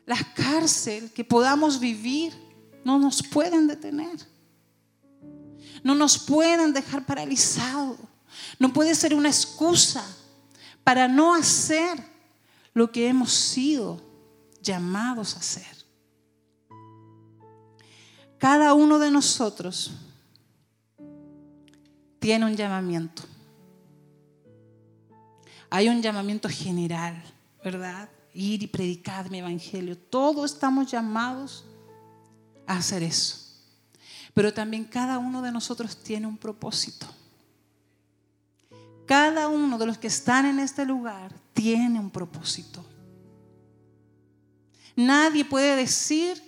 la 0.06 0.18
cárcel 0.36 1.12
que 1.12 1.24
podamos 1.24 1.80
vivir 1.80 2.34
no 2.84 3.00
nos 3.00 3.24
pueden 3.24 3.68
detener. 3.68 4.16
No 5.84 5.96
nos 5.96 6.20
pueden 6.20 6.74
dejar 6.74 7.06
paralizados. 7.06 7.98
No 8.60 8.72
puede 8.72 8.94
ser 8.94 9.16
una 9.16 9.30
excusa 9.30 10.06
para 10.84 11.08
no 11.08 11.34
hacer 11.34 11.98
lo 12.74 12.92
que 12.92 13.08
hemos 13.08 13.32
sido 13.32 14.02
llamados 14.62 15.36
a 15.36 15.40
hacer. 15.40 15.76
Cada 18.38 18.76
uno 18.76 19.00
de 19.00 19.10
nosotros 19.10 19.92
tiene 22.20 22.46
un 22.46 22.56
llamamiento. 22.56 23.24
Hay 25.76 25.90
un 25.90 26.02
llamamiento 26.02 26.48
general, 26.48 27.22
¿verdad? 27.62 28.08
ir 28.34 28.64
y 28.64 28.68
predicar 28.68 29.30
mi 29.30 29.40
evangelio. 29.40 29.98
Todos 29.98 30.54
estamos 30.54 30.90
llamados 30.90 31.66
a 32.66 32.78
hacer 32.78 33.04
eso. 33.04 33.36
Pero 34.34 34.54
también 34.54 34.86
cada 34.86 35.18
uno 35.18 35.42
de 35.42 35.52
nosotros 35.52 36.02
tiene 36.02 36.28
un 36.28 36.38
propósito. 36.38 37.08
Cada 39.06 39.50
uno 39.50 39.78
de 39.78 39.86
los 39.86 39.98
que 39.98 40.08
están 40.08 40.46
en 40.46 40.60
este 40.60 40.86
lugar 40.86 41.34
tiene 41.52 42.00
un 42.00 42.10
propósito. 42.10 42.82
Nadie 44.96 45.44
puede 45.44 45.76
decir, 45.76 46.42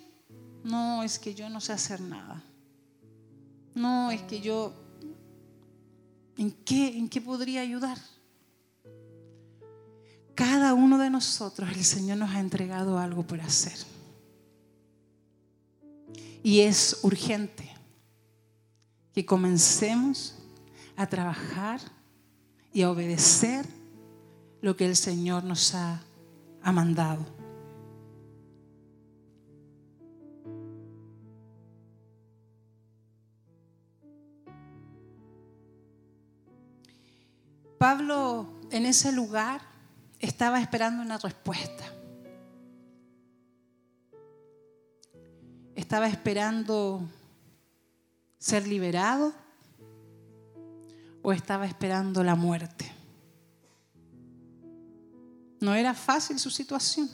no, 0.64 1.04
es 1.04 1.20
que 1.20 1.36
yo 1.36 1.50
no 1.50 1.60
sé 1.60 1.74
hacer 1.74 2.00
nada. 2.00 2.42
No, 3.76 4.10
es 4.10 4.22
que 4.22 4.40
yo, 4.40 4.74
¿en 6.38 6.50
qué, 6.64 6.98
en 6.98 7.10
qué 7.10 7.20
podría 7.20 7.60
ayudar? 7.60 7.98
Cada 10.38 10.76
uno 10.76 11.00
de 11.00 11.10
nosotros 11.10 11.68
el 11.72 11.84
Señor 11.84 12.20
nos 12.20 12.30
ha 12.30 12.40
entregado 12.40 13.00
algo 13.00 13.24
por 13.24 13.42
hacer. 13.42 13.74
Y 16.44 16.60
es 16.60 17.00
urgente 17.02 17.76
que 19.14 19.26
comencemos 19.26 20.36
a 20.96 21.08
trabajar 21.08 21.82
y 22.72 22.84
a 22.84 22.92
obedecer 22.92 23.66
lo 24.62 24.78
que 24.78 24.86
el 24.86 24.96
Señor 24.96 25.44
nos 25.44 25.74
ha, 25.74 26.04
ha 26.62 26.72
mandado. 26.72 27.26
Pablo 37.80 38.54
en 38.70 38.86
ese 38.86 39.12
lugar 39.12 39.77
estaba 40.20 40.60
esperando 40.60 41.02
una 41.02 41.18
respuesta. 41.18 41.86
Estaba 45.76 46.08
esperando 46.08 47.08
ser 48.40 48.68
liberado 48.68 49.34
o 51.22 51.32
estaba 51.32 51.66
esperando 51.66 52.24
la 52.24 52.36
muerte. 52.36 52.92
No 55.60 55.74
era 55.74 55.94
fácil 55.94 56.40
su 56.40 56.50
situación. 56.50 57.10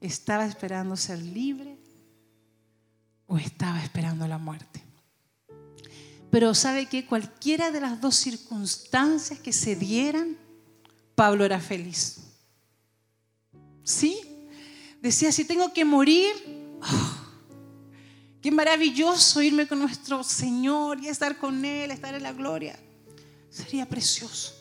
¿Estaba 0.00 0.44
esperando 0.44 0.96
ser 0.96 1.20
libre 1.20 1.78
o 3.26 3.38
estaba 3.38 3.82
esperando 3.82 4.26
la 4.26 4.38
muerte? 4.38 4.81
Pero 6.32 6.54
sabe 6.54 6.86
que 6.86 7.04
cualquiera 7.04 7.70
de 7.70 7.78
las 7.78 8.00
dos 8.00 8.16
circunstancias 8.16 9.38
que 9.38 9.52
se 9.52 9.76
dieran, 9.76 10.38
Pablo 11.14 11.44
era 11.44 11.60
feliz. 11.60 12.20
¿Sí? 13.84 14.18
Decía, 15.02 15.30
si 15.30 15.44
tengo 15.44 15.74
que 15.74 15.84
morir, 15.84 16.32
oh, 16.80 17.16
qué 18.40 18.50
maravilloso 18.50 19.42
irme 19.42 19.68
con 19.68 19.80
nuestro 19.80 20.24
Señor 20.24 21.00
y 21.04 21.08
estar 21.08 21.36
con 21.36 21.62
Él, 21.66 21.90
estar 21.90 22.14
en 22.14 22.22
la 22.22 22.32
gloria. 22.32 22.80
Sería 23.50 23.86
precioso. 23.86 24.54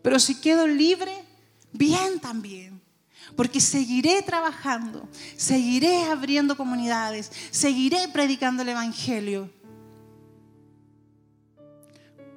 Pero 0.00 0.18
si 0.18 0.40
quedo 0.40 0.66
libre, 0.66 1.26
bien 1.72 2.18
también. 2.20 2.80
Porque 3.36 3.60
seguiré 3.60 4.22
trabajando, 4.22 5.06
seguiré 5.36 6.04
abriendo 6.04 6.56
comunidades, 6.56 7.30
seguiré 7.50 8.08
predicando 8.08 8.62
el 8.62 8.70
Evangelio 8.70 9.50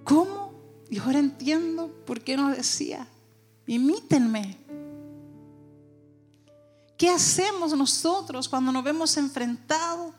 ¿Cómo? 0.07 0.53
Y 0.89 0.99
ahora 0.99 1.19
entiendo 1.19 1.93
por 2.05 2.23
qué 2.23 2.37
nos 2.37 2.55
decía, 2.55 3.05
imítenme. 3.65 4.57
¿Qué 6.97 7.09
hacemos 7.09 7.75
nosotros 7.77 8.47
cuando 8.47 8.71
nos 8.71 8.85
vemos 8.85 9.17
enfrentados 9.17 10.15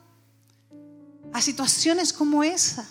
a 1.33 1.41
situaciones 1.41 2.13
como 2.13 2.45
esa? 2.45 2.87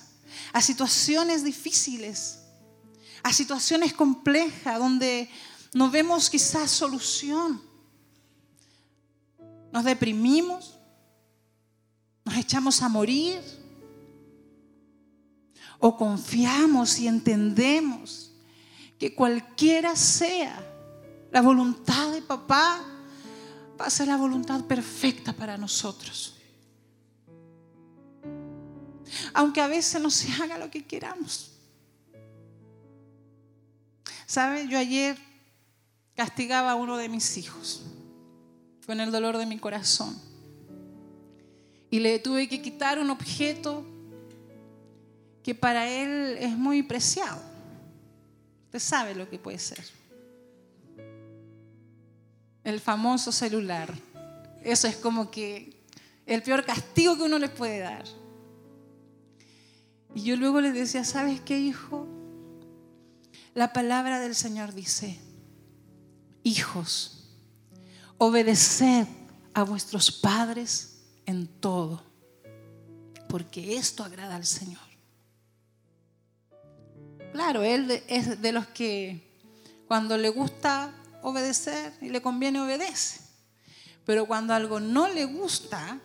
A 0.51 0.61
situaciones 0.61 1.43
difíciles, 1.43 2.39
a 3.21 3.31
situaciones 3.31 3.93
complejas 3.93 4.79
donde 4.79 5.29
no 5.73 5.91
vemos 5.91 6.31
quizás 6.31 6.71
solución. 6.71 7.61
Nos 9.71 9.83
deprimimos, 9.83 10.73
nos 12.25 12.35
echamos 12.37 12.81
a 12.81 12.89
morir 12.89 13.56
o 15.79 15.95
confiamos 15.95 16.99
y 16.99 17.07
entendemos 17.07 18.31
que 18.97 19.13
cualquiera 19.13 19.95
sea 19.95 20.63
la 21.31 21.41
voluntad 21.41 22.11
de 22.11 22.21
papá, 22.21 22.83
va 23.79 23.85
a 23.85 23.89
ser 23.89 24.07
la 24.07 24.17
voluntad 24.17 24.65
perfecta 24.65 25.33
para 25.33 25.57
nosotros. 25.57 26.35
Aunque 29.33 29.61
a 29.61 29.67
veces 29.67 30.01
no 30.01 30.09
se 30.09 30.31
haga 30.41 30.57
lo 30.57 30.71
que 30.71 30.85
queramos. 30.85 31.51
¿Sabe? 34.25 34.67
Yo 34.67 34.77
ayer 34.77 35.17
castigaba 36.15 36.71
a 36.71 36.75
uno 36.75 36.97
de 36.97 37.07
mis 37.07 37.37
hijos 37.37 37.83
con 38.85 38.99
el 38.99 39.11
dolor 39.11 39.37
de 39.37 39.45
mi 39.45 39.59
corazón. 39.59 40.19
Y 41.89 41.99
le 41.99 42.19
tuve 42.19 42.49
que 42.49 42.61
quitar 42.61 42.99
un 42.99 43.09
objeto 43.09 43.85
que 45.47 45.55
para 45.55 45.87
él 45.87 46.35
es 46.41 46.57
muy 46.57 46.83
preciado. 46.83 47.41
Usted 48.65 48.79
sabe 48.79 49.15
lo 49.15 49.29
que 49.29 49.39
puede 49.39 49.57
ser. 49.57 49.81
El 52.65 52.81
famoso 52.81 53.31
celular. 53.31 53.97
Eso 54.61 54.89
es 54.89 54.97
como 54.97 55.31
que 55.31 55.85
el 56.25 56.43
peor 56.43 56.65
castigo 56.65 57.15
que 57.15 57.23
uno 57.23 57.39
le 57.39 57.47
puede 57.47 57.79
dar. 57.79 58.03
Y 60.13 60.23
yo 60.23 60.35
luego 60.35 60.59
le 60.59 60.73
decía, 60.73 61.05
¿sabes 61.05 61.39
qué, 61.39 61.57
hijo? 61.57 62.05
La 63.53 63.71
palabra 63.71 64.19
del 64.19 64.35
Señor 64.35 64.73
dice, 64.73 65.17
hijos, 66.43 67.29
obedeced 68.17 69.07
a 69.53 69.63
vuestros 69.63 70.11
padres 70.11 71.05
en 71.25 71.47
todo, 71.47 72.03
porque 73.29 73.77
esto 73.77 74.03
agrada 74.03 74.35
al 74.35 74.45
Señor. 74.45 74.86
Claro, 77.37 77.61
él 77.61 78.01
es 78.07 78.41
de 78.41 78.51
los 78.51 78.65
que 78.65 79.21
cuando 79.87 80.17
le 80.17 80.29
gusta 80.29 80.91
obedecer 81.21 81.93
y 82.01 82.09
le 82.09 82.19
conviene 82.19 82.59
obedece. 82.59 83.19
Pero 84.07 84.25
cuando 84.25 84.55
algo 84.55 84.79
no 84.79 85.07
le 85.07 85.23
gusta, 85.25 85.99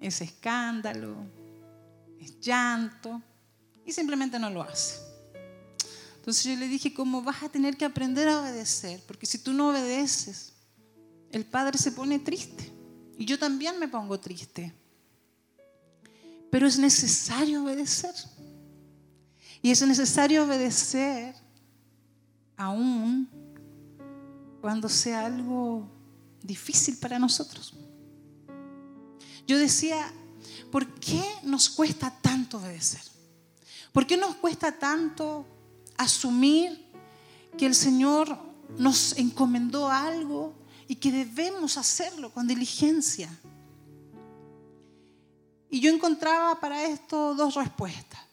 es 0.00 0.22
escándalo, 0.22 1.14
es 2.18 2.40
llanto 2.40 3.20
y 3.84 3.92
simplemente 3.92 4.38
no 4.38 4.48
lo 4.48 4.62
hace. 4.62 4.98
Entonces 6.16 6.44
yo 6.44 6.56
le 6.56 6.66
dije, 6.66 6.94
¿cómo 6.94 7.20
vas 7.20 7.42
a 7.42 7.50
tener 7.50 7.76
que 7.76 7.84
aprender 7.84 8.28
a 8.28 8.40
obedecer? 8.40 9.02
Porque 9.06 9.26
si 9.26 9.36
tú 9.36 9.52
no 9.52 9.68
obedeces, 9.68 10.54
el 11.32 11.44
padre 11.44 11.76
se 11.76 11.92
pone 11.92 12.18
triste. 12.18 12.72
Y 13.18 13.26
yo 13.26 13.38
también 13.38 13.78
me 13.78 13.88
pongo 13.88 14.18
triste. 14.18 14.72
Pero 16.50 16.66
es 16.66 16.78
necesario 16.78 17.62
obedecer. 17.62 18.14
Y 19.62 19.70
es 19.70 19.82
necesario 19.82 20.44
obedecer 20.44 21.34
aún 22.56 23.28
cuando 24.60 24.88
sea 24.88 25.26
algo 25.26 25.88
difícil 26.42 26.96
para 26.98 27.18
nosotros. 27.18 27.74
Yo 29.46 29.58
decía, 29.58 30.12
¿por 30.70 30.86
qué 30.94 31.22
nos 31.42 31.70
cuesta 31.70 32.10
tanto 32.20 32.58
obedecer? 32.58 33.00
¿Por 33.92 34.06
qué 34.06 34.16
nos 34.16 34.36
cuesta 34.36 34.72
tanto 34.78 35.46
asumir 35.96 36.86
que 37.56 37.66
el 37.66 37.74
Señor 37.74 38.38
nos 38.76 39.16
encomendó 39.16 39.88
algo 39.88 40.54
y 40.86 40.96
que 40.96 41.10
debemos 41.10 41.78
hacerlo 41.78 42.32
con 42.32 42.46
diligencia? 42.46 43.30
Y 45.70 45.80
yo 45.80 45.92
encontraba 45.92 46.60
para 46.60 46.84
esto 46.84 47.34
dos 47.34 47.54
respuestas. 47.54 48.27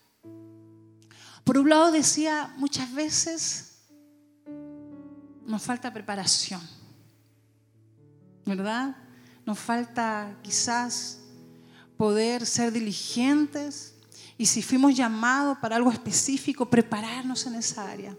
Por 1.46 1.60
un 1.60 1.70
lado 1.70 1.92
decía, 1.92 2.52
muchas 2.58 2.92
veces 2.92 3.76
nos 5.46 5.62
falta 5.62 5.94
preparación, 5.94 6.60
¿verdad? 8.46 8.98
Nos 9.46 9.60
falta 9.60 10.36
quizás 10.42 11.20
poder 11.98 12.48
ser 12.48 12.74
diligentes 12.74 13.94
y 14.40 14.48
si 14.48 14.64
fuimos 14.64 14.96
llamados 14.96 15.60
para 15.60 15.76
algo 15.76 15.92
específico, 15.92 16.68
prepararnos 16.68 17.46
en 17.46 17.54
esa 17.54 17.92
área, 17.92 18.18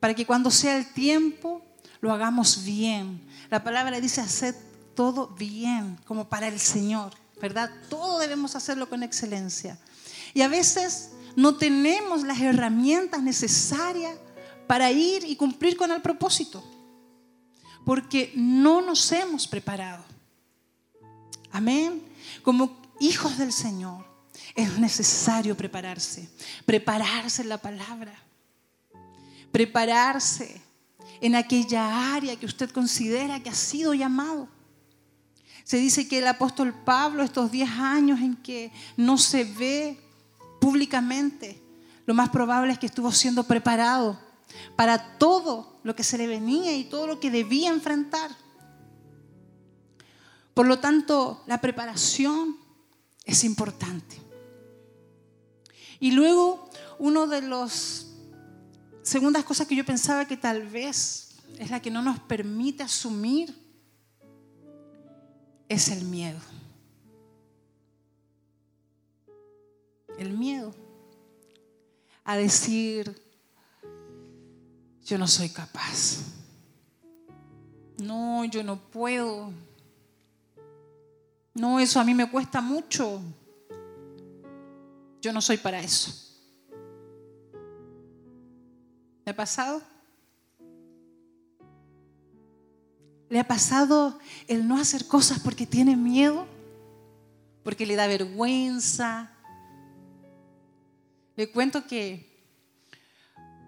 para 0.00 0.12
que 0.12 0.26
cuando 0.26 0.50
sea 0.50 0.76
el 0.76 0.92
tiempo 0.92 1.62
lo 2.00 2.12
hagamos 2.12 2.64
bien. 2.64 3.24
La 3.50 3.62
palabra 3.62 4.00
dice 4.00 4.20
hacer 4.20 4.56
todo 4.96 5.28
bien, 5.28 5.96
como 6.04 6.28
para 6.28 6.48
el 6.48 6.58
Señor, 6.58 7.12
¿verdad? 7.40 7.70
Todo 7.88 8.18
debemos 8.18 8.56
hacerlo 8.56 8.88
con 8.88 9.04
excelencia. 9.04 9.78
Y 10.34 10.42
a 10.42 10.48
veces 10.48 11.12
no 11.38 11.54
tenemos 11.54 12.24
las 12.24 12.40
herramientas 12.40 13.22
necesarias 13.22 14.12
para 14.66 14.90
ir 14.90 15.22
y 15.22 15.36
cumplir 15.36 15.76
con 15.76 15.92
el 15.92 16.02
propósito, 16.02 16.64
porque 17.84 18.32
no 18.34 18.80
nos 18.80 19.12
hemos 19.12 19.46
preparado. 19.46 20.04
Amén. 21.52 22.02
Como 22.42 22.82
hijos 22.98 23.38
del 23.38 23.52
Señor 23.52 24.04
es 24.56 24.80
necesario 24.80 25.56
prepararse, 25.56 26.28
prepararse 26.66 27.42
en 27.42 27.50
la 27.50 27.58
palabra, 27.58 28.20
prepararse 29.52 30.60
en 31.20 31.36
aquella 31.36 32.16
área 32.16 32.34
que 32.34 32.46
usted 32.46 32.68
considera 32.70 33.40
que 33.40 33.50
ha 33.50 33.54
sido 33.54 33.94
llamado. 33.94 34.48
Se 35.62 35.76
dice 35.76 36.08
que 36.08 36.18
el 36.18 36.26
apóstol 36.26 36.74
Pablo, 36.84 37.22
estos 37.22 37.52
10 37.52 37.70
años 37.70 38.18
en 38.18 38.34
que 38.34 38.72
no 38.96 39.16
se 39.18 39.44
ve 39.44 40.07
públicamente, 40.60 41.62
lo 42.06 42.14
más 42.14 42.30
probable 42.30 42.72
es 42.72 42.78
que 42.78 42.86
estuvo 42.86 43.12
siendo 43.12 43.44
preparado 43.44 44.18
para 44.76 45.18
todo 45.18 45.80
lo 45.82 45.94
que 45.94 46.04
se 46.04 46.18
le 46.18 46.26
venía 46.26 46.76
y 46.76 46.84
todo 46.84 47.06
lo 47.06 47.20
que 47.20 47.30
debía 47.30 47.70
enfrentar. 47.70 48.30
Por 50.54 50.66
lo 50.66 50.80
tanto, 50.80 51.42
la 51.46 51.60
preparación 51.60 52.56
es 53.24 53.44
importante. 53.44 54.20
Y 56.00 56.12
luego, 56.12 56.68
uno 56.98 57.26
de 57.26 57.42
los 57.42 58.06
segundas 59.02 59.44
cosas 59.44 59.66
que 59.66 59.76
yo 59.76 59.84
pensaba 59.84 60.26
que 60.26 60.36
tal 60.36 60.66
vez 60.66 61.36
es 61.58 61.70
la 61.70 61.80
que 61.80 61.90
no 61.90 62.02
nos 62.02 62.18
permite 62.20 62.82
asumir 62.82 63.54
es 65.68 65.88
el 65.88 66.04
miedo. 66.04 66.40
El 70.18 70.36
miedo 70.36 70.74
a 72.24 72.36
decir, 72.36 73.22
yo 75.04 75.16
no 75.16 75.26
soy 75.26 75.48
capaz. 75.48 76.18
No, 77.96 78.44
yo 78.44 78.62
no 78.62 78.76
puedo. 78.76 79.50
No, 81.54 81.80
eso 81.80 81.98
a 81.98 82.04
mí 82.04 82.14
me 82.14 82.30
cuesta 82.30 82.60
mucho. 82.60 83.20
Yo 85.22 85.32
no 85.32 85.40
soy 85.40 85.56
para 85.56 85.80
eso. 85.80 86.12
¿Le 89.24 89.32
ha 89.32 89.36
pasado? 89.36 89.82
¿Le 93.28 93.40
ha 93.40 93.46
pasado 93.46 94.18
el 94.46 94.66
no 94.66 94.78
hacer 94.78 95.06
cosas 95.06 95.38
porque 95.38 95.66
tiene 95.66 95.96
miedo? 95.96 96.46
Porque 97.62 97.86
le 97.86 97.96
da 97.96 98.06
vergüenza. 98.06 99.30
Le 101.38 101.48
cuento 101.52 101.86
que 101.86 102.26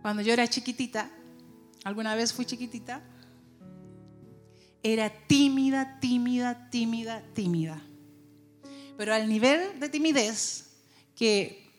cuando 0.03 0.23
yo 0.23 0.33
era 0.33 0.49
chiquitita, 0.49 1.09
alguna 1.85 2.17
vez 2.17 2.33
fui 2.33 2.45
chiquitita, 2.45 3.01
era 4.83 5.09
tímida, 5.29 6.01
tímida, 6.01 6.69
tímida, 6.69 7.23
tímida. 7.33 7.81
Pero 8.99 9.15
al 9.15 9.29
nivel 9.29 9.79
de 9.79 9.89
timidez 9.89 10.81
que 11.15 11.71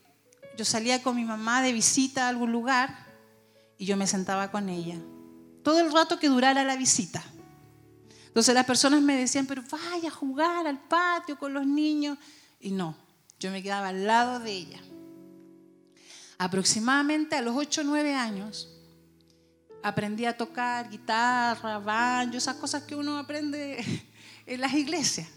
yo 0.57 0.63
salía 0.63 1.03
con 1.03 1.17
mi 1.17 1.25
mamá 1.25 1.61
de 1.61 1.73
visita 1.73 2.27
a 2.27 2.29
algún 2.29 2.53
lugar 2.53 3.07
y 3.77 3.85
yo 3.85 3.97
me 3.97 4.07
sentaba 4.07 4.49
con 4.49 4.69
ella. 4.69 4.97
Todo 5.61 5.81
el 5.81 5.91
rato 5.91 6.17
que 6.17 6.29
durara 6.29 6.63
la 6.63 6.77
visita. 6.77 7.21
Entonces 8.27 8.55
las 8.55 8.65
personas 8.65 9.01
me 9.01 9.17
decían, 9.17 9.45
pero 9.45 9.61
vaya 9.69 10.07
a 10.07 10.13
jugar 10.13 10.67
al 10.67 10.79
patio 10.79 11.37
con 11.37 11.53
los 11.53 11.67
niños. 11.67 12.17
Y 12.61 12.71
no, 12.71 12.95
yo 13.41 13.51
me 13.51 13.61
quedaba 13.61 13.89
al 13.89 14.07
lado 14.07 14.39
de 14.39 14.53
ella. 14.53 14.81
Aproximadamente 16.41 17.35
a 17.35 17.41
los 17.43 17.55
8 17.55 17.81
o 17.81 17.83
9 17.83 18.15
años 18.15 18.67
aprendí 19.83 20.25
a 20.25 20.35
tocar 20.35 20.89
guitarra, 20.89 21.77
banjo, 21.77 22.35
esas 22.35 22.55
cosas 22.55 22.81
que 22.81 22.95
uno 22.95 23.19
aprende 23.19 23.77
en 24.47 24.59
las 24.59 24.73
iglesias. 24.73 25.27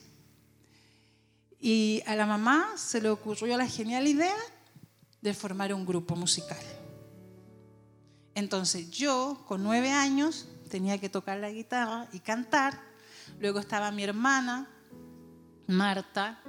Y 1.61 2.03
a 2.07 2.17
la 2.17 2.25
mamá 2.25 2.71
se 2.77 3.03
le 3.03 3.11
ocurrió 3.11 3.55
la 3.59 3.69
genial 3.69 4.07
idea 4.07 4.35
de 5.21 5.35
formar 5.35 5.75
un 5.75 5.85
grupo 5.85 6.17
musical. 6.17 6.65
Entonces 8.35 8.91
yo, 8.91 9.45
con 9.47 9.63
nueve 9.63 9.91
años, 9.91 10.49
tenía 10.71 10.97
que 10.97 11.11
tocar 11.11 11.39
la 11.39 11.51
guitarra 11.51 12.09
y 12.15 12.21
cantar. 12.21 12.81
Luego 13.41 13.59
estaba 13.59 13.91
mi 13.91 14.05
hermana, 14.05 14.71
Marta. 15.67 16.41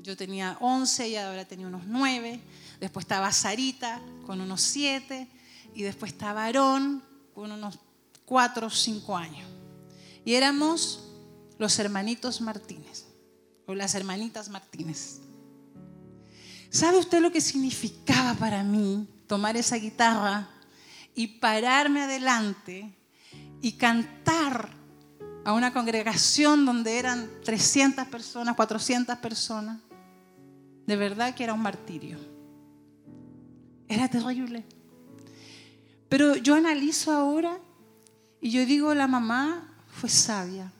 Yo 0.00 0.16
tenía 0.16 0.56
once 0.60 1.08
y 1.08 1.14
ahora 1.14 1.44
tenía 1.44 1.68
unos 1.68 1.86
nueve. 1.86 2.40
Después 2.80 3.04
estaba 3.04 3.32
Sarita, 3.32 4.00
con 4.26 4.40
unos 4.40 4.60
siete. 4.60 5.28
Y 5.74 5.82
después 5.82 6.12
estaba 6.12 6.44
Aarón, 6.44 7.02
con 7.34 7.52
unos 7.52 7.78
cuatro 8.24 8.66
o 8.66 8.70
cinco 8.70 9.16
años. 9.16 9.48
Y 10.24 10.34
éramos 10.34 11.04
los 11.58 11.78
hermanitos 11.78 12.40
Martínez, 12.40 13.06
o 13.66 13.74
las 13.74 13.94
hermanitas 13.94 14.48
Martínez. 14.48 15.20
¿Sabe 16.70 16.98
usted 16.98 17.20
lo 17.20 17.32
que 17.32 17.40
significaba 17.40 18.34
para 18.34 18.62
mí 18.62 19.08
tomar 19.26 19.56
esa 19.56 19.76
guitarra 19.76 20.48
y 21.14 21.26
pararme 21.26 22.02
adelante 22.02 22.94
y 23.62 23.72
cantar 23.72 24.68
a 25.44 25.52
una 25.52 25.72
congregación 25.72 26.66
donde 26.66 26.98
eran 26.98 27.30
300 27.44 28.06
personas, 28.08 28.54
400 28.54 29.16
personas, 29.18 29.78
de 30.86 30.96
verdad 30.96 31.34
que 31.34 31.44
era 31.44 31.54
un 31.54 31.62
martirio. 31.62 32.18
Era 33.88 34.08
terrible. 34.08 34.64
Pero 36.08 36.36
yo 36.36 36.54
analizo 36.54 37.12
ahora 37.12 37.58
y 38.40 38.50
yo 38.50 38.64
digo, 38.64 38.94
la 38.94 39.06
mamá 39.06 39.74
fue 39.88 40.08
sabia 40.08 40.72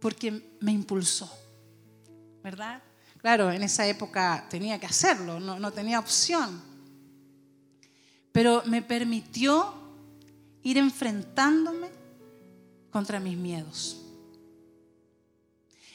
porque 0.00 0.56
me 0.60 0.72
impulsó, 0.72 1.30
¿verdad? 2.42 2.82
Claro, 3.18 3.50
en 3.50 3.62
esa 3.62 3.86
época 3.86 4.46
tenía 4.50 4.78
que 4.78 4.86
hacerlo, 4.86 5.40
no, 5.40 5.58
no 5.58 5.72
tenía 5.72 5.98
opción 5.98 6.74
pero 8.34 8.64
me 8.66 8.82
permitió 8.82 9.72
ir 10.64 10.76
enfrentándome 10.76 11.88
contra 12.90 13.20
mis 13.20 13.36
miedos. 13.36 14.00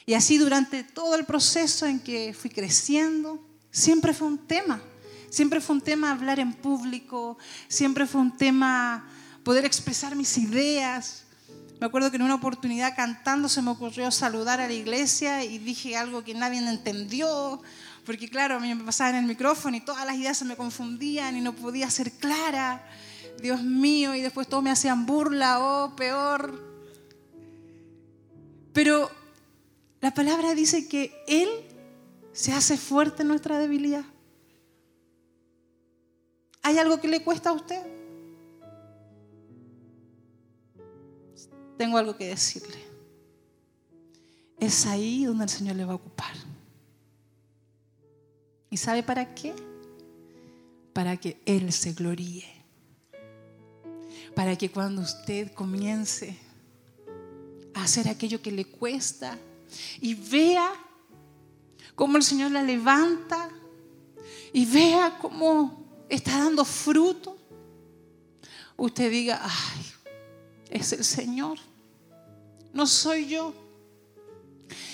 Y 0.06 0.14
así 0.14 0.38
durante 0.38 0.86
todo 0.86 1.16
el 1.16 1.26
proceso 1.26 1.86
en 1.86 2.00
que 2.00 2.34
fui 2.34 2.50
creciendo, 2.50 3.46
siempre 3.70 4.14
fue 4.14 4.30
un 4.30 4.38
tema. 4.38 4.82
Siempre 5.30 5.62
fue 5.62 5.76
un 5.76 5.82
tema 5.82 6.12
hablar 6.12 6.40
en 6.40 6.54
público, 6.54 7.38
siempre 7.68 8.08
fue 8.08 8.22
un 8.22 8.36
tema 8.36 9.08
poder 9.44 9.66
expresar 9.66 10.16
mis 10.16 10.38
ideas. 10.38 11.24
Me 11.80 11.88
acuerdo 11.88 12.10
que 12.10 12.18
en 12.18 12.24
una 12.24 12.36
oportunidad 12.36 12.96
cantando 12.96 13.48
se 13.48 13.62
me 13.62 13.72
ocurrió 13.72 14.12
saludar 14.12 14.60
a 14.60 14.68
la 14.68 14.74
iglesia 14.74 15.44
y 15.46 15.60
dije 15.60 15.96
algo 15.96 16.24
que 16.24 16.34
nadie 16.34 16.60
entendió, 16.60 17.62
porque 18.06 18.28
claro, 18.28 18.56
a 18.56 18.60
mí 18.60 18.74
me 18.74 18.84
pasaba 18.84 19.12
en 19.12 19.18
el 19.18 19.26
micrófono 19.26 19.78
y 19.78 19.82
todas 19.82 20.06
las 20.06 20.16
ideas 20.16 20.38
se 20.38 20.46
me 20.46 20.58
confundían 20.58 21.38
y 21.38 21.42
no 21.42 21.54
podía 21.56 21.90
ser 21.90 22.12
clara. 22.12 22.84
Dios 23.42 23.64
mío, 23.64 24.16
y 24.16 24.22
después 24.22 24.48
todos 24.48 24.64
me 24.64 24.72
hacían 24.72 25.06
burla 25.06 25.60
o 25.60 25.86
oh, 25.86 25.96
peor. 25.96 26.62
Pero 28.74 29.10
la 30.02 30.14
palabra 30.14 30.54
dice 30.56 30.88
que 30.88 31.14
Él 31.28 31.48
se 32.34 32.52
hace 32.52 32.78
fuerte 32.78 33.22
en 33.22 33.30
nuestra 33.30 33.58
debilidad. 33.60 34.04
¿Hay 36.70 36.78
algo 36.78 37.02
que 37.02 37.08
le 37.08 37.24
cuesta 37.24 37.50
a 37.50 37.54
usted? 37.54 37.82
Tengo 41.80 41.98
algo 41.98 42.16
que 42.16 42.28
decirle. 42.28 42.78
Es 44.60 44.86
ahí 44.86 45.26
donde 45.26 45.46
el 45.46 45.50
Señor 45.50 45.78
le 45.78 45.86
va 45.86 45.94
a 45.94 45.96
ocupar. 45.96 46.36
¿Y 48.70 48.78
sabe 48.78 49.02
para 49.02 49.34
qué? 49.34 49.56
Para 50.94 51.18
que 51.18 51.42
Él 51.48 51.74
se 51.74 51.94
gloríe. 51.94 52.46
Para 54.36 54.56
que 54.56 54.70
cuando 54.70 55.02
usted 55.02 55.52
comience 55.54 56.38
a 57.74 57.86
hacer 57.86 58.08
aquello 58.08 58.44
que 58.44 58.52
le 58.52 58.66
cuesta 58.66 59.40
y 60.00 60.14
vea 60.14 60.72
cómo 61.96 62.18
el 62.18 62.24
Señor 62.24 62.52
la 62.52 62.62
levanta 62.62 63.50
y 64.54 64.68
vea 64.68 65.18
cómo 65.20 65.89
está 66.10 66.40
dando 66.40 66.66
fruto, 66.66 67.38
usted 68.76 69.10
diga, 69.10 69.42
ay, 69.42 69.86
es 70.70 70.94
el 70.94 71.06
Señor, 71.06 71.58
no 72.74 72.86
soy 72.86 73.28
yo. 73.28 73.54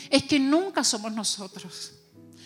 Es 0.10 0.24
que 0.24 0.40
nunca 0.40 0.84
somos 0.84 1.12
nosotros 1.12 1.96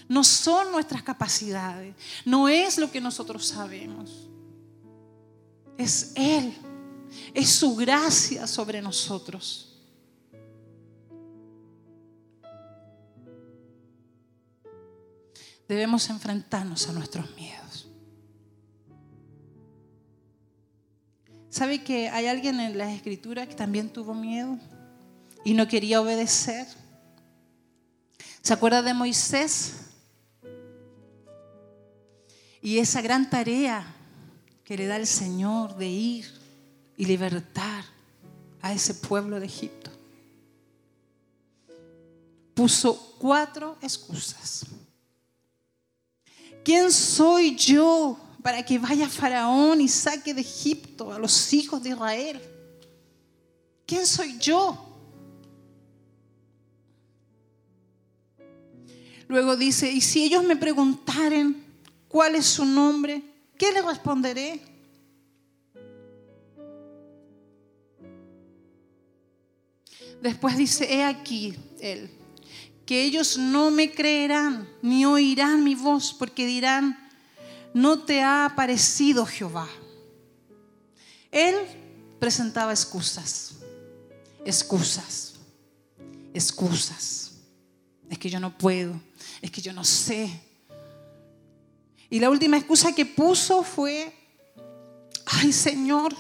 no 0.10 0.24
son 0.24 0.72
nuestras 0.72 1.04
capacidades, 1.04 1.96
no 2.26 2.50
es 2.50 2.80
lo 2.80 2.92
que 2.92 3.00
nosotros 3.00 3.46
sabemos. 3.46 4.28
Es 5.78 6.14
Él, 6.16 6.52
es 7.32 7.50
su 7.50 7.76
gracia 7.76 8.48
sobre 8.48 8.82
nosotros. 8.82 9.68
Debemos 15.68 16.10
enfrentarnos 16.10 16.90
a 16.90 16.94
nuestros 16.94 17.30
miedos. 17.36 17.59
¿Sabe 21.60 21.84
que 21.84 22.08
hay 22.08 22.28
alguien 22.28 22.58
en 22.62 22.78
las 22.78 22.94
escrituras 22.94 23.46
que 23.46 23.54
también 23.54 23.90
tuvo 23.90 24.14
miedo 24.14 24.58
y 25.44 25.54
no 25.54 25.68
quería 25.68 26.00
obedecer? 26.00 26.66
¿Se 28.42 28.54
acuerda 28.54 28.82
de 28.82 28.94
Moisés? 28.94 29.74
Y 32.62 32.78
esa 32.78 33.02
gran 33.02 33.30
tarea 33.30 33.94
que 34.64 34.78
le 34.78 34.88
da 34.88 34.96
el 34.96 35.06
Señor 35.06 35.76
de 35.76 35.88
ir 35.90 36.28
y 36.96 37.04
libertar 37.04 37.84
a 38.62 38.72
ese 38.72 38.94
pueblo 38.94 39.38
de 39.38 39.48
Egipto. 39.48 39.92
Puso 42.54 43.18
cuatro 43.20 43.78
excusas. 43.82 44.66
¿Quién 46.64 46.90
soy 46.90 47.54
yo 47.58 48.18
para 48.42 48.64
que 48.64 48.80
vaya 48.80 49.10
Faraón 49.10 49.82
y 49.82 49.88
saque 49.88 50.34
de 50.34 50.42
Egipto 50.42 51.12
a 51.12 51.20
los 51.20 51.54
hijos 51.54 51.84
de 51.84 51.90
Israel. 51.90 52.42
¿Quién 53.86 54.06
soy 54.06 54.38
yo? 54.38 54.86
Luego 59.28 59.56
dice, 59.56 59.92
y 59.92 60.02
si 60.02 60.24
ellos 60.24 60.44
me 60.44 60.56
preguntaren 60.56 61.64
cuál 62.08 62.36
es 62.36 62.46
su 62.46 62.66
nombre, 62.66 63.22
¿qué 63.58 63.72
les 63.72 63.86
responderé? 63.86 64.60
Después 70.22 70.58
dice, 70.58 70.94
he 70.94 71.04
aquí 71.04 71.56
él, 71.80 72.10
que 72.86 73.04
ellos 73.04 73.38
no 73.38 73.70
me 73.72 73.92
creerán 73.92 74.68
ni 74.82 75.06
oirán 75.06 75.64
mi 75.64 75.76
voz, 75.76 76.14
porque 76.14 76.46
dirán, 76.46 77.09
no 77.80 78.00
te 78.00 78.22
ha 78.22 78.46
aparecido 78.46 79.26
Jehová. 79.26 79.68
Él 81.32 81.56
presentaba 82.20 82.74
excusas, 82.74 83.56
excusas, 84.44 85.36
excusas. 86.34 87.32
Es 88.10 88.18
que 88.18 88.30
yo 88.30 88.40
no 88.40 88.58
puedo, 88.58 89.00
es 89.42 89.50
que 89.50 89.62
yo 89.62 89.72
no 89.72 89.86
sé. 89.86 90.30
Y 92.10 92.20
la 92.20 92.30
última 92.30 92.58
excusa 92.58 92.94
que 92.94 93.06
puso 93.06 93.64
fue, 93.64 94.14
ay 95.26 95.54
Señor, 95.54 96.14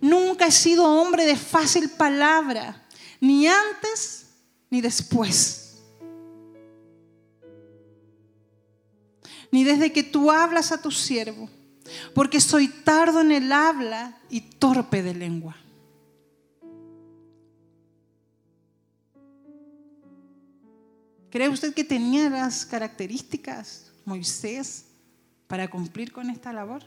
nunca 0.00 0.48
he 0.48 0.52
sido 0.52 0.84
hombre 0.84 1.24
de 1.24 1.36
fácil 1.36 1.88
palabra, 1.90 2.84
ni 3.20 3.46
antes 3.46 4.26
ni 4.70 4.80
después. 4.80 5.63
Ni 9.54 9.62
desde 9.62 9.92
que 9.92 10.02
tú 10.02 10.32
hablas 10.32 10.72
a 10.72 10.82
tu 10.82 10.90
siervo, 10.90 11.48
porque 12.12 12.40
soy 12.40 12.66
tardo 12.66 13.20
en 13.20 13.30
el 13.30 13.52
habla 13.52 14.18
y 14.28 14.40
torpe 14.40 15.00
de 15.00 15.14
lengua. 15.14 15.56
¿Cree 21.30 21.48
usted 21.48 21.72
que 21.72 21.84
tenía 21.84 22.28
las 22.28 22.66
características 22.66 23.92
Moisés 24.04 24.86
para 25.46 25.70
cumplir 25.70 26.12
con 26.12 26.30
esta 26.30 26.52
labor? 26.52 26.82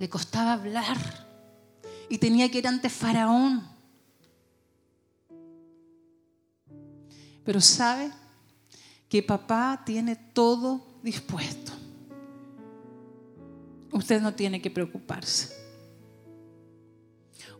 Le 0.00 0.08
costaba 0.08 0.54
hablar 0.54 0.98
y 2.08 2.18
tenía 2.18 2.50
que 2.50 2.58
ir 2.58 2.66
ante 2.66 2.90
Faraón. 2.90 3.62
Pero 7.44 7.60
sabe 7.60 8.10
que 9.08 9.22
papá 9.22 9.82
tiene 9.84 10.16
todo 10.16 10.82
dispuesto. 11.02 11.72
Usted 13.92 14.20
no 14.20 14.34
tiene 14.34 14.60
que 14.60 14.70
preocuparse. 14.70 15.56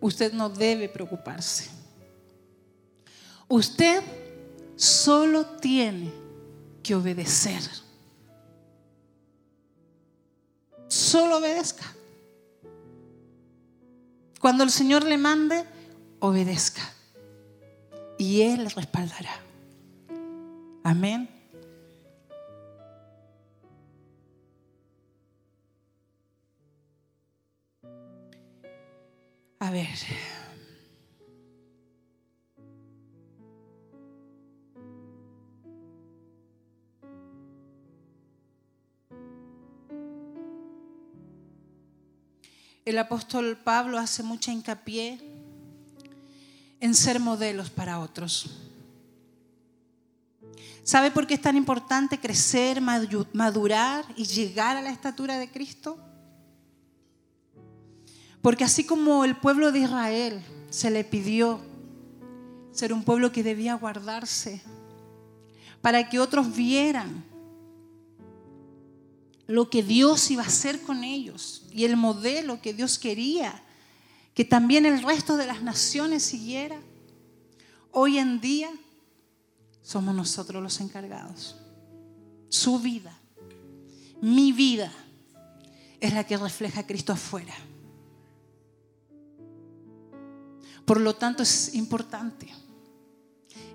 Usted 0.00 0.32
no 0.32 0.50
debe 0.50 0.88
preocuparse. 0.88 1.70
Usted 3.48 4.02
solo 4.76 5.46
tiene 5.46 6.12
que 6.82 6.94
obedecer. 6.94 7.62
Solo 10.86 11.38
obedezca. 11.38 11.84
Cuando 14.40 14.64
el 14.64 14.70
Señor 14.70 15.04
le 15.04 15.18
mande, 15.18 15.64
obedezca. 16.20 16.82
Y 18.18 18.42
Él 18.42 18.64
le 18.64 18.68
respaldará. 18.70 19.40
Amén. 20.84 21.37
A 29.60 29.70
ver. 29.70 29.88
el 42.88 42.98
apóstol 42.98 43.58
Pablo 43.62 43.98
hace 43.98 44.22
mucha 44.22 44.50
hincapié 44.50 45.18
en 46.80 46.94
ser 46.94 47.20
modelos 47.20 47.68
para 47.68 47.98
otros. 47.98 48.50
¿Sabe 50.84 51.10
por 51.10 51.26
qué 51.26 51.34
es 51.34 51.42
tan 51.42 51.58
importante 51.58 52.18
crecer, 52.18 52.80
madurar 52.80 54.06
y 54.16 54.24
llegar 54.24 54.78
a 54.78 54.82
la 54.82 54.88
estatura 54.88 55.38
de 55.38 55.50
Cristo? 55.50 56.07
Porque 58.42 58.64
así 58.64 58.84
como 58.84 59.24
el 59.24 59.36
pueblo 59.36 59.72
de 59.72 59.80
Israel 59.80 60.42
se 60.70 60.90
le 60.90 61.04
pidió 61.04 61.60
ser 62.72 62.92
un 62.92 63.02
pueblo 63.02 63.32
que 63.32 63.42
debía 63.42 63.74
guardarse 63.74 64.62
para 65.80 66.08
que 66.08 66.20
otros 66.20 66.54
vieran 66.54 67.24
lo 69.46 69.70
que 69.70 69.82
Dios 69.82 70.30
iba 70.30 70.42
a 70.42 70.46
hacer 70.46 70.82
con 70.82 71.04
ellos 71.04 71.66
y 71.72 71.84
el 71.84 71.96
modelo 71.96 72.60
que 72.60 72.74
Dios 72.74 72.98
quería 72.98 73.64
que 74.38 74.44
también 74.44 74.86
el 74.86 75.02
resto 75.02 75.36
de 75.36 75.46
las 75.46 75.62
naciones 75.62 76.22
siguiera. 76.22 76.80
Hoy 77.90 78.18
en 78.18 78.40
día 78.40 78.70
somos 79.82 80.14
nosotros 80.14 80.62
los 80.62 80.80
encargados. 80.80 81.56
Su 82.48 82.78
vida, 82.78 83.18
mi 84.22 84.52
vida, 84.52 84.92
es 85.98 86.12
la 86.12 86.22
que 86.22 86.36
refleja 86.36 86.82
a 86.82 86.86
Cristo 86.86 87.12
afuera. 87.12 87.52
Por 90.88 91.02
lo 91.02 91.14
tanto 91.14 91.42
es 91.42 91.74
importante, 91.74 92.48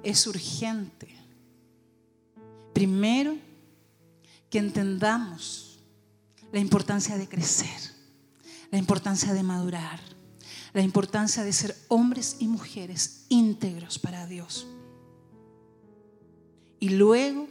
es 0.01 0.25
urgente. 0.25 1.15
Primero, 2.73 3.37
que 4.49 4.57
entendamos 4.57 5.79
la 6.51 6.57
importancia 6.59 7.15
de 7.15 7.29
crecer, 7.29 7.79
la 8.71 8.79
importancia 8.79 9.31
de 9.31 9.43
madurar, 9.43 9.99
la 10.73 10.81
importancia 10.81 11.43
de 11.43 11.53
ser 11.53 11.77
hombres 11.87 12.37
y 12.39 12.47
mujeres 12.47 13.27
íntegros 13.29 13.99
para 13.99 14.25
Dios. 14.25 14.65
Y 16.79 16.89
luego 16.89 17.47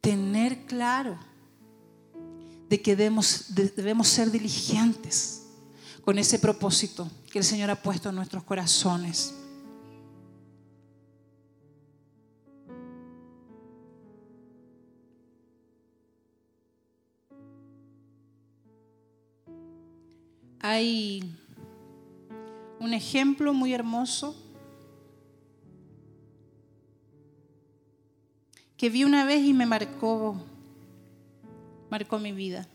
tener 0.00 0.66
claro 0.66 1.16
de 2.68 2.82
que 2.82 2.96
debemos, 2.96 3.54
debemos 3.54 4.08
ser 4.08 4.32
diligentes 4.32 5.39
con 6.04 6.18
ese 6.18 6.38
propósito 6.38 7.10
que 7.30 7.38
el 7.38 7.44
Señor 7.44 7.70
ha 7.70 7.82
puesto 7.82 8.08
en 8.08 8.16
nuestros 8.16 8.42
corazones. 8.44 9.34
Hay 20.60 21.24
un 22.78 22.92
ejemplo 22.92 23.52
muy 23.52 23.72
hermoso 23.72 24.36
que 28.76 28.88
vi 28.88 29.04
una 29.04 29.24
vez 29.24 29.42
y 29.42 29.52
me 29.52 29.66
marcó, 29.66 30.36
marcó 31.90 32.18
mi 32.18 32.32
vida. 32.32 32.66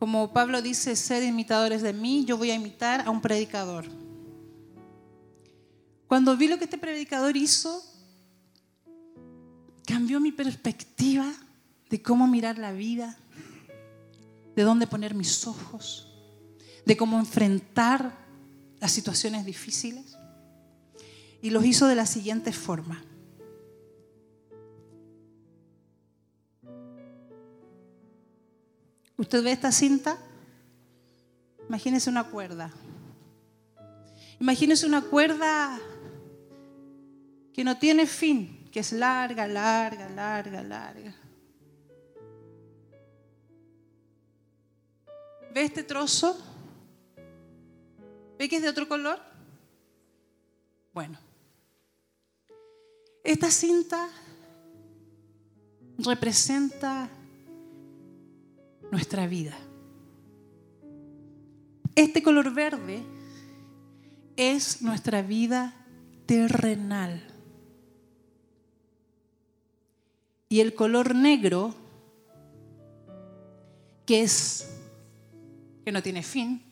Como 0.00 0.32
Pablo 0.32 0.62
dice, 0.62 0.96
ser 0.96 1.22
imitadores 1.22 1.82
de 1.82 1.92
mí, 1.92 2.24
yo 2.24 2.38
voy 2.38 2.50
a 2.50 2.54
imitar 2.54 3.02
a 3.06 3.10
un 3.10 3.20
predicador. 3.20 3.84
Cuando 6.06 6.38
vi 6.38 6.48
lo 6.48 6.56
que 6.56 6.64
este 6.64 6.78
predicador 6.78 7.36
hizo, 7.36 7.84
cambió 9.86 10.18
mi 10.18 10.32
perspectiva 10.32 11.30
de 11.90 12.00
cómo 12.00 12.26
mirar 12.26 12.56
la 12.56 12.72
vida, 12.72 13.18
de 14.56 14.62
dónde 14.62 14.86
poner 14.86 15.14
mis 15.14 15.46
ojos, 15.46 16.08
de 16.86 16.96
cómo 16.96 17.18
enfrentar 17.18 18.16
las 18.80 18.92
situaciones 18.92 19.44
difíciles. 19.44 20.16
Y 21.42 21.50
los 21.50 21.62
hizo 21.66 21.86
de 21.86 21.94
la 21.94 22.06
siguiente 22.06 22.52
forma. 22.52 23.04
¿Usted 29.20 29.44
ve 29.44 29.52
esta 29.52 29.70
cinta? 29.70 30.16
Imagínese 31.68 32.08
una 32.08 32.24
cuerda. 32.24 32.72
Imagínese 34.40 34.86
una 34.86 35.02
cuerda 35.02 35.78
que 37.52 37.62
no 37.62 37.76
tiene 37.76 38.06
fin 38.06 38.66
que 38.72 38.80
es 38.80 38.92
larga, 38.92 39.46
larga, 39.46 40.08
larga, 40.08 40.62
larga. 40.62 41.14
¿Ve 45.52 45.64
este 45.64 45.82
trozo? 45.82 46.38
¿Ve 48.38 48.48
que 48.48 48.56
es 48.56 48.62
de 48.62 48.70
otro 48.70 48.88
color? 48.88 49.20
Bueno. 50.94 51.18
Esta 53.22 53.50
cinta 53.50 54.08
representa 55.98 57.10
nuestra 58.90 59.26
vida. 59.26 59.56
Este 61.94 62.22
color 62.22 62.52
verde 62.52 63.02
es 64.36 64.82
nuestra 64.82 65.22
vida 65.22 65.74
terrenal. 66.26 67.22
Y 70.48 70.60
el 70.60 70.74
color 70.74 71.14
negro, 71.14 71.74
que 74.06 74.22
es 74.22 74.68
que 75.84 75.92
no 75.92 76.02
tiene 76.02 76.22
fin, 76.22 76.62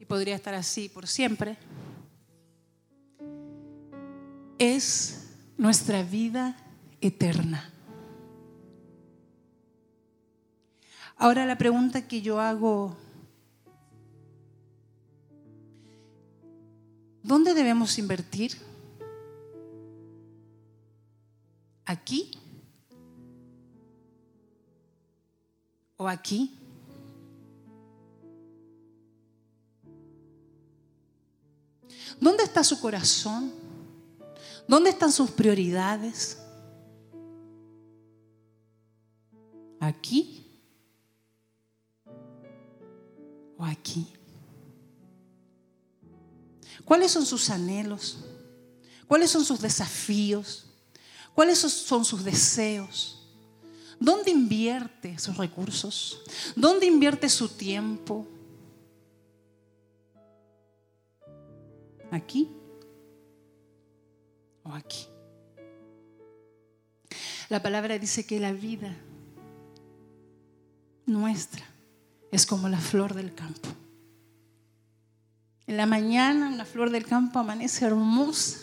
y 0.00 0.04
podría 0.06 0.36
estar 0.36 0.54
así 0.54 0.88
por 0.88 1.06
siempre, 1.06 1.56
es 4.58 5.23
nuestra 5.56 6.02
vida 6.02 6.56
eterna. 7.00 7.70
Ahora 11.16 11.46
la 11.46 11.56
pregunta 11.56 12.08
que 12.08 12.22
yo 12.22 12.40
hago, 12.40 12.96
¿dónde 17.22 17.54
debemos 17.54 17.98
invertir? 17.98 18.52
¿Aquí? 21.84 22.32
¿O 25.96 26.08
aquí? 26.08 26.58
¿Dónde 32.20 32.44
está 32.44 32.64
su 32.64 32.80
corazón? 32.80 33.63
¿Dónde 34.66 34.90
están 34.90 35.12
sus 35.12 35.30
prioridades? 35.30 36.38
¿Aquí? 39.80 40.40
o 43.56 43.64
aquí? 43.64 44.06
¿Cuáles 46.84 47.12
son 47.12 47.24
sus 47.24 47.50
anhelos? 47.50 48.18
¿Cuáles 49.06 49.30
son 49.30 49.44
sus 49.44 49.60
desafíos? 49.60 50.66
¿Cuáles 51.34 51.58
son 51.58 52.04
sus 52.04 52.24
deseos? 52.24 53.22
¿Dónde 54.00 54.30
invierte 54.30 55.18
sus 55.18 55.36
recursos? 55.36 56.20
¿Dónde 56.56 56.86
invierte 56.86 57.28
su 57.28 57.48
tiempo? 57.48 58.26
¿Aquí 62.10 62.50
o 64.64 64.72
aquí? 64.72 65.06
La 67.48 67.62
palabra 67.62 67.98
dice 67.98 68.26
que 68.26 68.40
la 68.40 68.52
vida 68.52 68.96
nuestra 71.06 71.64
es 72.32 72.46
como 72.46 72.68
la 72.68 72.80
flor 72.80 73.14
del 73.14 73.34
campo. 73.34 73.68
En 75.66 75.76
la 75.76 75.86
mañana 75.86 76.48
una 76.48 76.64
flor 76.64 76.90
del 76.90 77.06
campo 77.06 77.38
amanece 77.38 77.84
hermosa, 77.84 78.58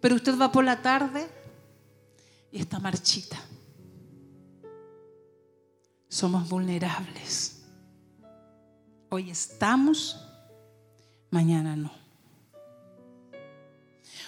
pero 0.00 0.14
usted 0.14 0.38
va 0.38 0.52
por 0.52 0.64
la 0.64 0.80
tarde 0.80 1.26
y 2.52 2.60
está 2.60 2.78
marchita. 2.78 3.36
Somos 6.08 6.48
vulnerables. 6.48 7.64
Hoy 9.08 9.30
estamos, 9.30 10.24
mañana 11.30 11.76
no. 11.76 12.05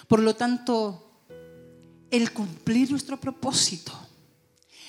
Por 0.09 0.21
lo 0.21 0.35
tanto, 0.35 1.21
el 2.09 2.33
cumplir 2.33 2.89
nuestro 2.89 3.19
propósito, 3.19 3.93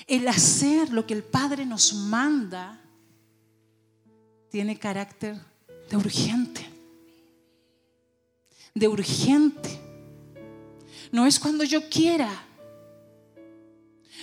el 0.06 0.26
hacer 0.26 0.94
lo 0.94 1.06
que 1.06 1.12
el 1.12 1.22
Padre 1.22 1.66
nos 1.66 1.92
manda, 1.92 2.80
tiene 4.48 4.78
carácter 4.78 5.38
de 5.90 5.96
urgente. 5.98 6.66
De 8.74 8.88
urgente. 8.88 9.78
No 11.12 11.26
es 11.26 11.38
cuando 11.38 11.64
yo 11.64 11.86
quiera. 11.90 12.30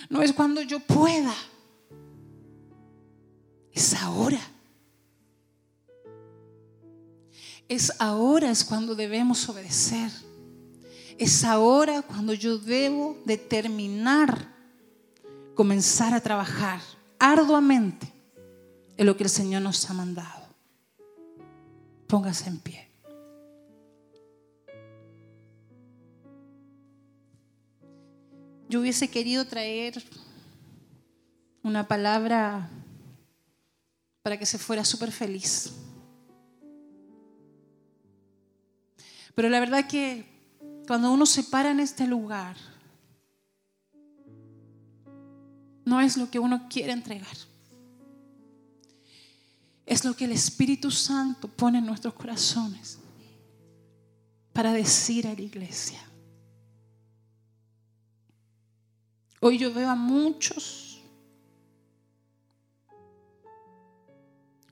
No 0.09 0.23
es 0.23 0.33
cuando 0.33 0.63
yo 0.63 0.79
pueda. 0.79 1.35
Es 3.71 3.93
ahora. 3.93 4.41
Es 7.69 7.93
ahora 7.99 8.49
es 8.49 8.65
cuando 8.65 8.95
debemos 8.95 9.47
obedecer. 9.47 10.26
Es 11.17 11.43
ahora 11.43 12.03
cuando 12.03 12.33
yo 12.33 12.57
debo 12.57 13.17
determinar 13.25 14.55
comenzar 15.55 16.13
a 16.13 16.21
trabajar 16.21 16.79
arduamente 17.17 18.13
es 18.95 19.05
lo 19.05 19.17
que 19.17 19.23
el 19.23 19.29
Señor 19.29 19.61
nos 19.63 19.89
ha 19.89 19.93
mandado. 19.93 20.47
Póngase 22.07 22.49
en 22.49 22.59
pie. 22.59 22.87
Yo 28.69 28.81
hubiese 28.81 29.09
querido 29.09 29.45
traer 29.45 30.03
una 31.63 31.87
palabra 31.87 32.69
para 34.21 34.37
que 34.37 34.45
se 34.45 34.57
fuera 34.57 34.83
súper 34.83 35.11
feliz. 35.11 35.73
Pero 39.35 39.49
la 39.49 39.59
verdad 39.59 39.87
que 39.87 40.36
cuando 40.87 41.11
uno 41.11 41.25
se 41.25 41.43
para 41.43 41.71
en 41.71 41.81
este 41.81 42.07
lugar, 42.07 42.55
no 45.85 46.01
es 46.01 46.17
lo 46.17 46.31
que 46.31 46.39
uno 46.39 46.67
quiere 46.69 46.93
entregar 46.93 47.37
es 49.87 50.03
lo 50.03 50.13
que 50.13 50.25
el 50.25 50.33
Espíritu 50.33 50.91
Santo 50.91 51.47
pone 51.47 51.77
en 51.77 51.85
nuestros 51.85 52.13
corazones 52.13 52.99
para 54.51 54.73
decir 54.73 55.25
a 55.25 55.33
la 55.33 55.41
iglesia. 55.41 56.03
Hoy 59.39 59.57
yo 59.57 59.73
veo 59.73 59.89
a 59.89 59.95
muchos 59.95 61.01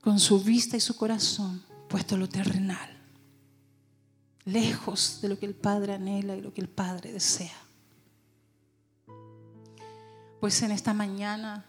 con 0.02 0.20
su 0.20 0.38
vista 0.38 0.76
y 0.76 0.80
su 0.80 0.94
corazón 0.96 1.64
puesto 1.88 2.14
en 2.14 2.20
lo 2.20 2.28
terrenal, 2.28 2.95
lejos 4.46 5.20
de 5.20 5.28
lo 5.28 5.38
que 5.38 5.44
el 5.44 5.54
Padre 5.54 5.92
anhela 5.92 6.34
y 6.34 6.40
lo 6.40 6.54
que 6.54 6.62
el 6.62 6.68
Padre 6.68 7.12
desea. 7.12 7.56
Pues 10.40 10.62
en 10.62 10.70
esta 10.70 10.94
mañana 10.94 11.66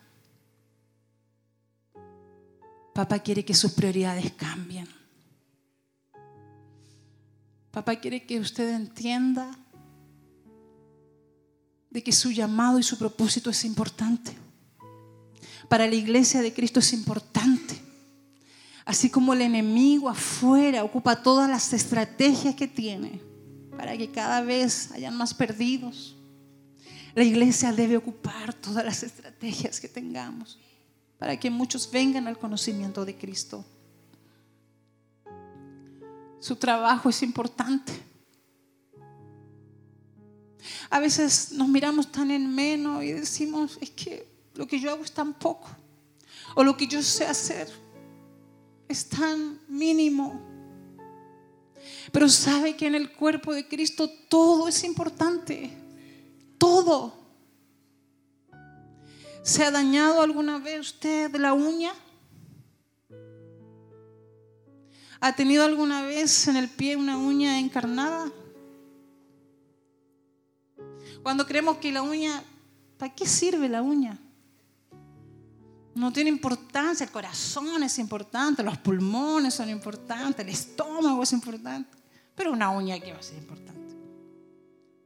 Papá 2.98 3.20
quiere 3.20 3.46
que 3.46 3.54
sus 3.54 3.74
prioridades 3.74 4.32
cambien. 4.34 4.88
Papá 7.70 7.96
quiere 7.98 8.26
que 8.26 8.40
usted 8.40 8.74
entienda 8.74 9.56
de 11.92 12.04
que 12.04 12.12
su 12.12 12.32
llamado 12.32 12.80
y 12.80 12.84
su 12.84 12.98
propósito 12.98 13.52
es 13.52 13.66
importante. 13.66 14.36
Para 15.70 15.86
la 15.86 15.94
iglesia 15.94 16.42
de 16.42 16.52
Cristo 16.52 16.80
es 16.80 16.92
importante. 16.92 17.57
Así 18.88 19.10
como 19.10 19.34
el 19.34 19.42
enemigo 19.42 20.08
afuera 20.08 20.82
ocupa 20.82 21.22
todas 21.22 21.50
las 21.50 21.74
estrategias 21.74 22.56
que 22.56 22.70
tiene 22.70 23.20
para 23.76 23.98
que 23.98 24.10
cada 24.10 24.40
vez 24.40 24.92
hayan 24.94 25.14
más 25.14 25.34
perdidos, 25.34 26.16
la 27.14 27.26
iglesia 27.26 27.74
debe 27.74 27.98
ocupar 27.98 28.54
todas 28.54 28.86
las 28.86 29.04
estrategias 29.04 29.82
que 29.82 29.90
tengamos 29.90 30.58
para 31.18 31.38
que 31.38 31.50
muchos 31.50 31.92
vengan 31.92 32.30
al 32.30 32.40
conocimiento 32.40 33.04
de 33.04 33.18
Cristo. 33.18 33.66
Su 36.40 36.56
trabajo 36.56 37.10
es 37.10 37.22
importante. 37.24 37.92
A 40.90 41.02
veces 41.02 41.52
nos 41.52 41.68
miramos 41.68 42.10
tan 42.10 42.32
en 42.32 42.56
menos 42.56 43.04
y 43.04 43.12
decimos, 43.12 43.78
es 43.82 43.90
que 43.90 44.26
lo 44.56 44.66
que 44.66 44.80
yo 44.80 44.92
hago 44.92 45.04
es 45.04 45.12
tan 45.12 45.34
poco. 45.34 45.68
O 46.56 46.64
lo 46.64 46.78
que 46.78 46.88
yo 46.88 47.04
sé 47.04 47.26
hacer 47.26 47.87
es 48.88 49.10
tan 49.10 49.60
mínimo. 49.68 50.42
Pero 52.12 52.30
sabe 52.30 52.76
que 52.76 52.88
en 52.88 52.96
el 52.96 53.12
cuerpo 53.14 53.54
de 53.54 53.68
Cristo 53.68 54.10
todo 54.30 54.68
es 54.68 54.84
importante. 54.84 55.72
Todo. 56.58 57.14
¿Se 59.44 59.64
ha 59.64 59.72
dañado 59.72 60.22
alguna 60.22 60.60
vez 60.60 60.80
usted 60.80 61.34
la 61.36 61.54
uña? 61.54 61.94
¿Ha 65.20 65.36
tenido 65.36 65.64
alguna 65.64 66.04
vez 66.04 66.48
en 66.48 66.58
el 66.58 66.70
pie 66.70 66.96
una 66.96 67.18
uña 67.18 67.60
encarnada? 67.60 68.32
Cuando 71.24 71.46
creemos 71.46 71.78
que 71.78 71.92
la 71.92 72.04
uña, 72.04 72.44
¿para 72.98 73.14
qué 73.14 73.26
sirve 73.26 73.68
la 73.68 73.82
uña? 73.82 74.20
No 75.98 76.14
tiene 76.14 76.30
importancia, 76.30 77.06
el 77.06 77.12
corazón 77.12 77.82
es 77.82 77.98
importante, 77.98 78.62
los 78.62 78.78
pulmones 78.78 79.56
son 79.56 79.68
importantes, 79.68 80.46
el 80.46 80.52
estómago 80.52 81.24
es 81.24 81.34
importante, 81.34 81.98
pero 82.36 82.52
una 82.52 82.70
uña 82.70 83.00
que 83.00 83.14
va 83.14 83.18
a 83.18 83.24
ser 83.24 83.40
importante. 83.40 83.96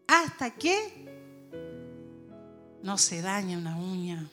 Hasta 0.06 0.50
que 0.52 1.08
no 2.84 2.98
se 2.98 3.22
daña 3.22 3.58
una 3.58 3.78
uña. 3.78 4.30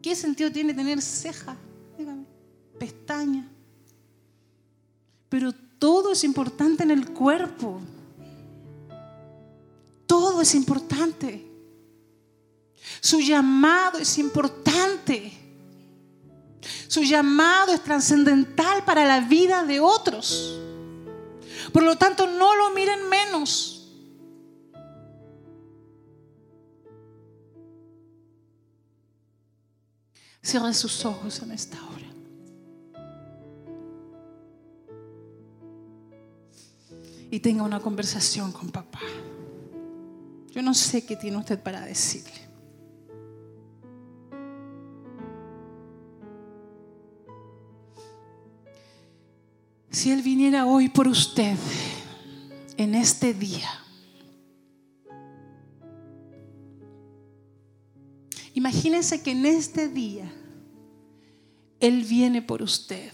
¿Qué 0.00 0.14
sentido 0.14 0.52
tiene 0.52 0.72
tener 0.72 1.02
ceja? 1.02 1.56
Dígame, 1.98 2.26
pestaña. 2.78 3.48
Pero 5.28 5.52
todo 5.52 6.12
es 6.12 6.22
importante 6.22 6.84
en 6.84 6.92
el 6.92 7.10
cuerpo. 7.10 7.80
Todo 10.06 10.40
es 10.42 10.54
importante. 10.54 11.45
Su 13.00 13.20
llamado 13.20 13.98
es 13.98 14.18
importante. 14.18 15.32
Su 16.88 17.02
llamado 17.02 17.72
es 17.72 17.82
trascendental 17.82 18.84
para 18.84 19.04
la 19.04 19.20
vida 19.20 19.64
de 19.64 19.80
otros. 19.80 20.58
Por 21.72 21.82
lo 21.82 21.96
tanto, 21.96 22.26
no 22.26 22.54
lo 22.56 22.70
miren 22.70 23.08
menos. 23.08 23.72
Cierre 30.42 30.72
sus 30.74 31.04
ojos 31.04 31.42
en 31.42 31.50
esta 31.50 31.76
hora. 31.76 32.06
Y 37.30 37.40
tenga 37.40 37.64
una 37.64 37.80
conversación 37.80 38.52
con 38.52 38.70
papá. 38.70 39.00
Yo 40.52 40.62
no 40.62 40.72
sé 40.72 41.04
qué 41.04 41.16
tiene 41.16 41.36
usted 41.36 41.60
para 41.60 41.80
decirle. 41.80 42.45
Si 49.96 50.10
Él 50.10 50.20
viniera 50.20 50.66
hoy 50.66 50.90
por 50.90 51.08
usted, 51.08 51.56
en 52.76 52.94
este 52.94 53.32
día, 53.32 53.66
imagínense 58.52 59.22
que 59.22 59.30
en 59.30 59.46
este 59.46 59.88
día 59.88 60.30
Él 61.80 62.04
viene 62.04 62.42
por 62.42 62.60
usted. 62.60 63.10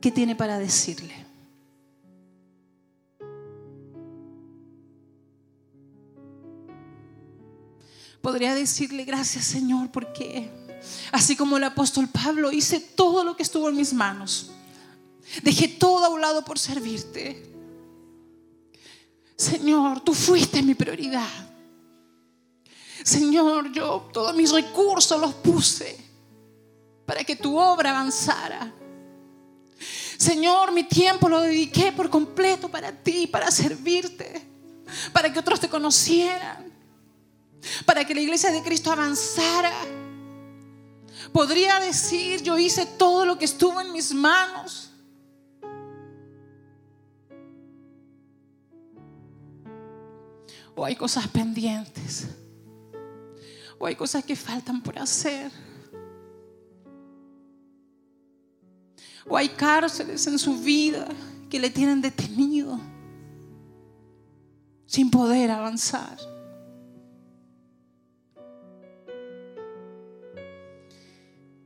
¿Qué 0.00 0.12
tiene 0.12 0.36
para 0.36 0.60
decirle? 0.60 1.26
Podría 8.20 8.54
decirle 8.54 9.04
gracias 9.04 9.44
Señor 9.44 9.90
porque 9.90 10.61
Así 11.10 11.36
como 11.36 11.56
el 11.56 11.64
apóstol 11.64 12.08
Pablo, 12.08 12.52
hice 12.52 12.80
todo 12.80 13.24
lo 13.24 13.36
que 13.36 13.42
estuvo 13.42 13.68
en 13.68 13.76
mis 13.76 13.92
manos. 13.92 14.50
Dejé 15.42 15.68
todo 15.68 16.04
a 16.04 16.08
un 16.08 16.20
lado 16.20 16.44
por 16.44 16.58
servirte. 16.58 17.50
Señor, 19.36 20.00
tú 20.00 20.14
fuiste 20.14 20.62
mi 20.62 20.74
prioridad. 20.74 21.28
Señor, 23.02 23.72
yo 23.72 24.08
todos 24.12 24.34
mis 24.34 24.52
recursos 24.52 25.20
los 25.20 25.34
puse 25.34 25.96
para 27.06 27.24
que 27.24 27.36
tu 27.36 27.58
obra 27.58 27.90
avanzara. 27.90 28.72
Señor, 30.16 30.70
mi 30.70 30.84
tiempo 30.84 31.28
lo 31.28 31.40
dediqué 31.40 31.90
por 31.90 32.08
completo 32.08 32.68
para 32.68 32.92
ti, 32.92 33.26
para 33.26 33.50
servirte, 33.50 34.40
para 35.12 35.32
que 35.32 35.40
otros 35.40 35.58
te 35.58 35.68
conocieran, 35.68 36.72
para 37.84 38.04
que 38.04 38.14
la 38.14 38.20
iglesia 38.20 38.52
de 38.52 38.62
Cristo 38.62 38.92
avanzara. 38.92 39.72
Podría 41.30 41.78
decir, 41.80 42.42
yo 42.42 42.58
hice 42.58 42.86
todo 42.86 43.24
lo 43.24 43.38
que 43.38 43.44
estuvo 43.44 43.80
en 43.80 43.92
mis 43.92 44.12
manos. 44.14 44.90
O 50.74 50.84
hay 50.84 50.96
cosas 50.96 51.28
pendientes. 51.28 52.26
O 53.78 53.86
hay 53.86 53.94
cosas 53.94 54.24
que 54.24 54.34
faltan 54.34 54.82
por 54.82 54.98
hacer. 54.98 55.50
O 59.28 59.36
hay 59.36 59.48
cárceles 59.50 60.26
en 60.26 60.38
su 60.38 60.58
vida 60.58 61.06
que 61.48 61.60
le 61.60 61.70
tienen 61.70 62.00
detenido 62.00 62.80
sin 64.86 65.10
poder 65.10 65.50
avanzar. 65.50 66.31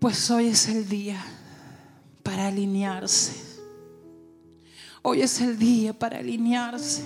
Pues 0.07 0.31
hoy 0.31 0.47
es 0.47 0.69
el 0.69 0.89
día 0.89 1.21
para 2.23 2.47
alinearse. 2.47 3.43
Hoy 5.03 5.21
es 5.21 5.41
el 5.41 5.59
día 5.59 5.99
para 5.99 6.19
alinearse. 6.19 7.03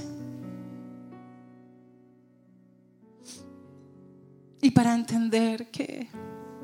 Y 4.61 4.70
para 4.72 4.94
entender 4.94 5.70
que, 5.70 6.11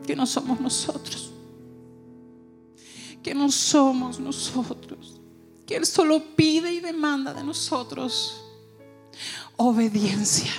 que 0.06 0.14
no 0.14 0.26
somos 0.26 0.60
nosotros. 0.60 1.32
Que 3.22 3.34
no 3.34 3.50
somos 3.50 4.20
nosotros. 4.20 5.18
Que 5.66 5.76
Él 5.76 5.86
solo 5.86 6.22
pide 6.36 6.70
y 6.70 6.80
demanda 6.80 7.32
de 7.32 7.44
nosotros 7.44 8.44
obediencia. 9.56 10.52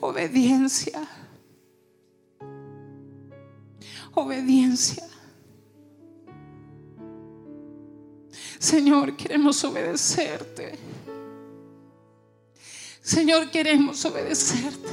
Obediencia 0.00 1.08
obediencia. 4.14 5.06
Señor, 8.58 9.16
queremos 9.16 9.64
obedecerte. 9.64 10.78
Señor, 13.00 13.50
queremos 13.50 14.04
obedecerte. 14.04 14.90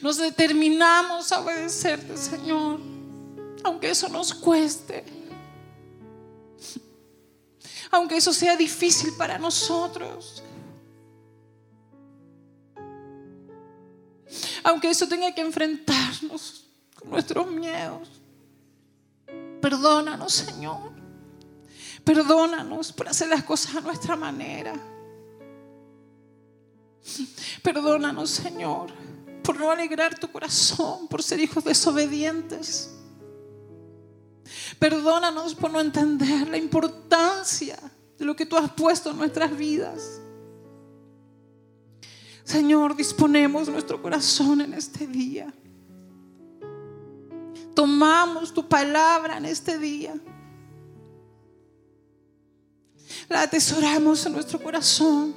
Nos 0.00 0.18
determinamos 0.18 1.32
a 1.32 1.40
obedecerte, 1.40 2.16
Señor, 2.16 2.78
aunque 3.64 3.90
eso 3.90 4.08
nos 4.08 4.32
cueste. 4.32 5.04
Aunque 7.90 8.16
eso 8.16 8.32
sea 8.32 8.56
difícil 8.56 9.12
para 9.18 9.38
nosotros. 9.38 10.42
Aunque 14.62 14.90
eso 14.90 15.08
tenga 15.08 15.34
que 15.34 15.40
enfrentarnos 15.40 16.63
nuestros 17.04 17.50
miedos. 17.50 18.22
Perdónanos, 19.60 20.32
Señor. 20.32 20.92
Perdónanos 22.04 22.92
por 22.92 23.08
hacer 23.08 23.28
las 23.28 23.44
cosas 23.44 23.76
a 23.76 23.80
nuestra 23.80 24.14
manera. 24.14 24.74
Perdónanos, 27.62 28.30
Señor, 28.30 28.90
por 29.42 29.58
no 29.58 29.70
alegrar 29.70 30.18
tu 30.18 30.30
corazón, 30.30 31.08
por 31.08 31.22
ser 31.22 31.40
hijos 31.40 31.64
desobedientes. 31.64 32.90
Perdónanos 34.78 35.54
por 35.54 35.70
no 35.70 35.80
entender 35.80 36.48
la 36.48 36.58
importancia 36.58 37.78
de 38.18 38.24
lo 38.24 38.36
que 38.36 38.46
tú 38.46 38.56
has 38.56 38.70
puesto 38.72 39.10
en 39.10 39.16
nuestras 39.16 39.56
vidas. 39.56 40.20
Señor, 42.44 42.94
disponemos 42.94 43.68
nuestro 43.68 44.02
corazón 44.02 44.60
en 44.60 44.74
este 44.74 45.06
día 45.06 45.52
tomamos 47.74 48.52
tu 48.52 48.66
palabra 48.66 49.38
en 49.38 49.46
este 49.46 49.78
día. 49.78 50.14
La 53.28 53.42
atesoramos 53.42 54.24
en 54.26 54.32
nuestro 54.32 54.62
corazón 54.62 55.34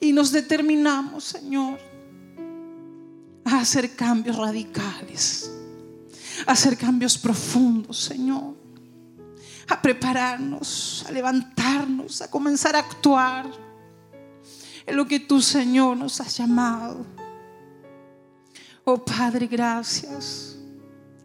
y 0.00 0.12
nos 0.12 0.32
determinamos, 0.32 1.24
Señor, 1.24 1.78
a 3.44 3.60
hacer 3.60 3.94
cambios 3.94 4.36
radicales, 4.36 5.50
a 6.46 6.52
hacer 6.52 6.76
cambios 6.76 7.18
profundos, 7.18 7.98
Señor, 7.98 8.54
a 9.68 9.80
prepararnos, 9.80 11.04
a 11.08 11.12
levantarnos, 11.12 12.22
a 12.22 12.30
comenzar 12.30 12.76
a 12.76 12.80
actuar 12.80 13.50
en 14.86 14.96
lo 14.96 15.06
que 15.06 15.20
tú, 15.20 15.40
Señor, 15.40 15.96
nos 15.96 16.20
has 16.20 16.36
llamado. 16.36 17.04
Oh 18.84 19.02
Padre, 19.02 19.46
gracias. 19.46 20.53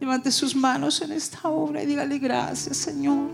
Levante 0.00 0.32
sus 0.32 0.56
manos 0.56 1.00
en 1.02 1.12
esta 1.12 1.48
obra 1.48 1.82
y 1.82 1.86
dígale 1.86 2.18
gracias, 2.18 2.76
Señor. 2.76 3.30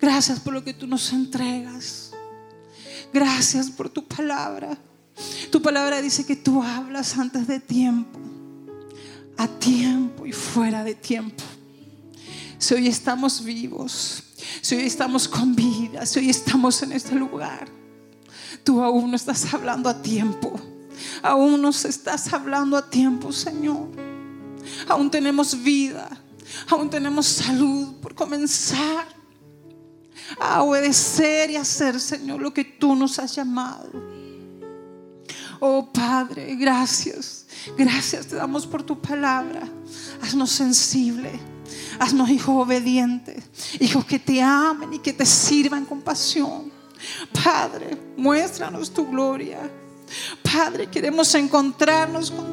Gracias 0.00 0.40
por 0.40 0.52
lo 0.52 0.64
que 0.64 0.72
tú 0.72 0.86
nos 0.86 1.12
entregas. 1.12 2.12
Gracias 3.12 3.70
por 3.70 3.88
tu 3.90 4.06
palabra. 4.06 4.78
Tu 5.50 5.60
palabra 5.60 6.00
dice 6.00 6.24
que 6.24 6.36
tú 6.36 6.62
hablas 6.62 7.18
antes 7.18 7.46
de 7.46 7.60
tiempo, 7.60 8.18
a 9.36 9.46
tiempo 9.46 10.24
y 10.24 10.32
fuera 10.32 10.82
de 10.84 10.94
tiempo. 10.94 11.44
Si 12.58 12.74
hoy 12.74 12.86
estamos 12.86 13.44
vivos, 13.44 14.22
si 14.60 14.76
hoy 14.76 14.84
estamos 14.84 15.28
con 15.28 15.54
vida, 15.54 16.06
si 16.06 16.20
hoy 16.20 16.30
estamos 16.30 16.82
en 16.82 16.92
este 16.92 17.14
lugar, 17.14 17.68
Tú 18.64 18.82
aún 18.82 19.10
no 19.10 19.16
estás 19.16 19.52
hablando 19.52 19.88
a 19.88 20.02
tiempo. 20.02 20.58
Aún 21.22 21.60
nos 21.60 21.84
estás 21.84 22.32
hablando 22.32 22.76
a 22.76 22.88
tiempo, 22.88 23.32
Señor. 23.32 23.88
Aún 24.88 25.10
tenemos 25.10 25.62
vida. 25.62 26.08
Aún 26.68 26.90
tenemos 26.90 27.26
salud 27.26 27.94
por 28.00 28.14
comenzar 28.14 29.06
a 30.38 30.62
obedecer 30.62 31.50
y 31.50 31.56
hacer, 31.56 32.00
Señor, 32.00 32.40
lo 32.40 32.52
que 32.52 32.64
tú 32.64 32.94
nos 32.94 33.18
has 33.18 33.34
llamado. 33.34 33.90
Oh 35.60 35.92
Padre, 35.92 36.56
gracias. 36.56 37.46
Gracias 37.76 38.26
te 38.26 38.36
damos 38.36 38.66
por 38.66 38.82
tu 38.82 39.00
palabra. 39.00 39.62
Haznos 40.20 40.50
sensible. 40.50 41.30
Haznos 41.98 42.30
hijos 42.30 42.66
obedientes. 42.66 43.44
Hijos 43.78 44.04
que 44.04 44.18
te 44.18 44.42
amen 44.42 44.94
y 44.94 44.98
que 44.98 45.12
te 45.12 45.24
sirvan 45.24 45.84
con 45.84 46.02
pasión. 46.02 46.72
Padre, 47.44 47.96
muéstranos 48.16 48.92
tu 48.92 49.06
gloria. 49.06 49.70
Padre, 50.42 50.88
queremos 50.88 51.34
encontrarnos 51.34 52.30
contigo. 52.30 52.51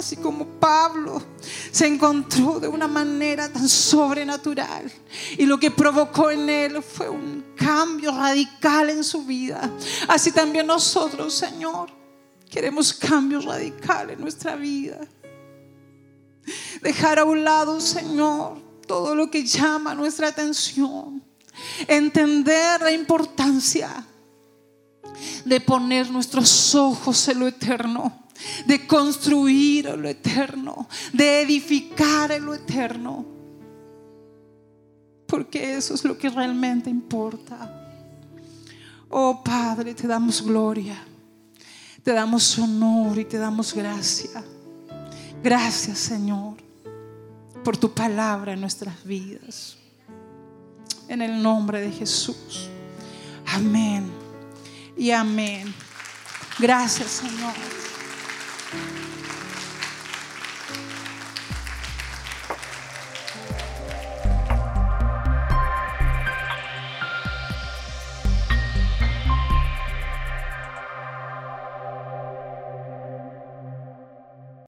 Así 0.00 0.16
como 0.16 0.46
Pablo 0.46 1.22
se 1.70 1.86
encontró 1.86 2.58
de 2.58 2.66
una 2.66 2.88
manera 2.88 3.52
tan 3.52 3.68
sobrenatural. 3.68 4.90
Y 5.36 5.44
lo 5.44 5.60
que 5.60 5.70
provocó 5.70 6.30
en 6.30 6.48
él 6.48 6.82
fue 6.82 7.10
un 7.10 7.52
cambio 7.54 8.10
radical 8.10 8.88
en 8.88 9.04
su 9.04 9.26
vida. 9.26 9.70
Así 10.08 10.32
también 10.32 10.66
nosotros, 10.66 11.34
Señor, 11.34 11.90
queremos 12.48 12.94
cambios 12.94 13.44
radicales 13.44 14.16
en 14.16 14.22
nuestra 14.22 14.56
vida. 14.56 15.00
Dejar 16.80 17.18
a 17.18 17.24
un 17.24 17.44
lado, 17.44 17.78
Señor, 17.78 18.56
todo 18.86 19.14
lo 19.14 19.30
que 19.30 19.44
llama 19.44 19.94
nuestra 19.94 20.28
atención. 20.28 21.22
Entender 21.86 22.80
la 22.80 22.90
importancia 22.90 24.06
de 25.44 25.60
poner 25.60 26.10
nuestros 26.10 26.74
ojos 26.74 27.28
en 27.28 27.40
lo 27.40 27.48
eterno, 27.48 28.29
de 28.66 28.86
construir 28.86 29.86
lo 29.96 30.08
eterno, 30.08 30.88
de 31.12 31.42
edificar 31.42 32.40
lo 32.40 32.54
eterno. 32.54 33.24
Porque 35.26 35.76
eso 35.76 35.94
es 35.94 36.04
lo 36.04 36.16
que 36.18 36.28
realmente 36.28 36.90
importa. 36.90 37.76
Oh 39.08 39.42
Padre, 39.42 39.94
te 39.94 40.06
damos 40.06 40.42
gloria, 40.42 40.96
te 42.02 42.12
damos 42.12 42.58
honor 42.58 43.18
y 43.18 43.24
te 43.24 43.38
damos 43.38 43.74
gracia. 43.74 44.44
Gracias 45.42 45.98
Señor 45.98 46.56
por 47.64 47.76
tu 47.76 47.92
palabra 47.92 48.52
en 48.52 48.60
nuestras 48.60 49.04
vidas. 49.04 49.76
En 51.08 51.22
el 51.22 51.42
nombre 51.42 51.80
de 51.80 51.90
Jesús. 51.90 52.68
Amén 53.46 54.10
y 54.96 55.10
amén. 55.10 55.74
Gracias, 56.58 57.08
Señor. 57.08 57.79
Thank 58.70 58.98
you. 58.98 58.99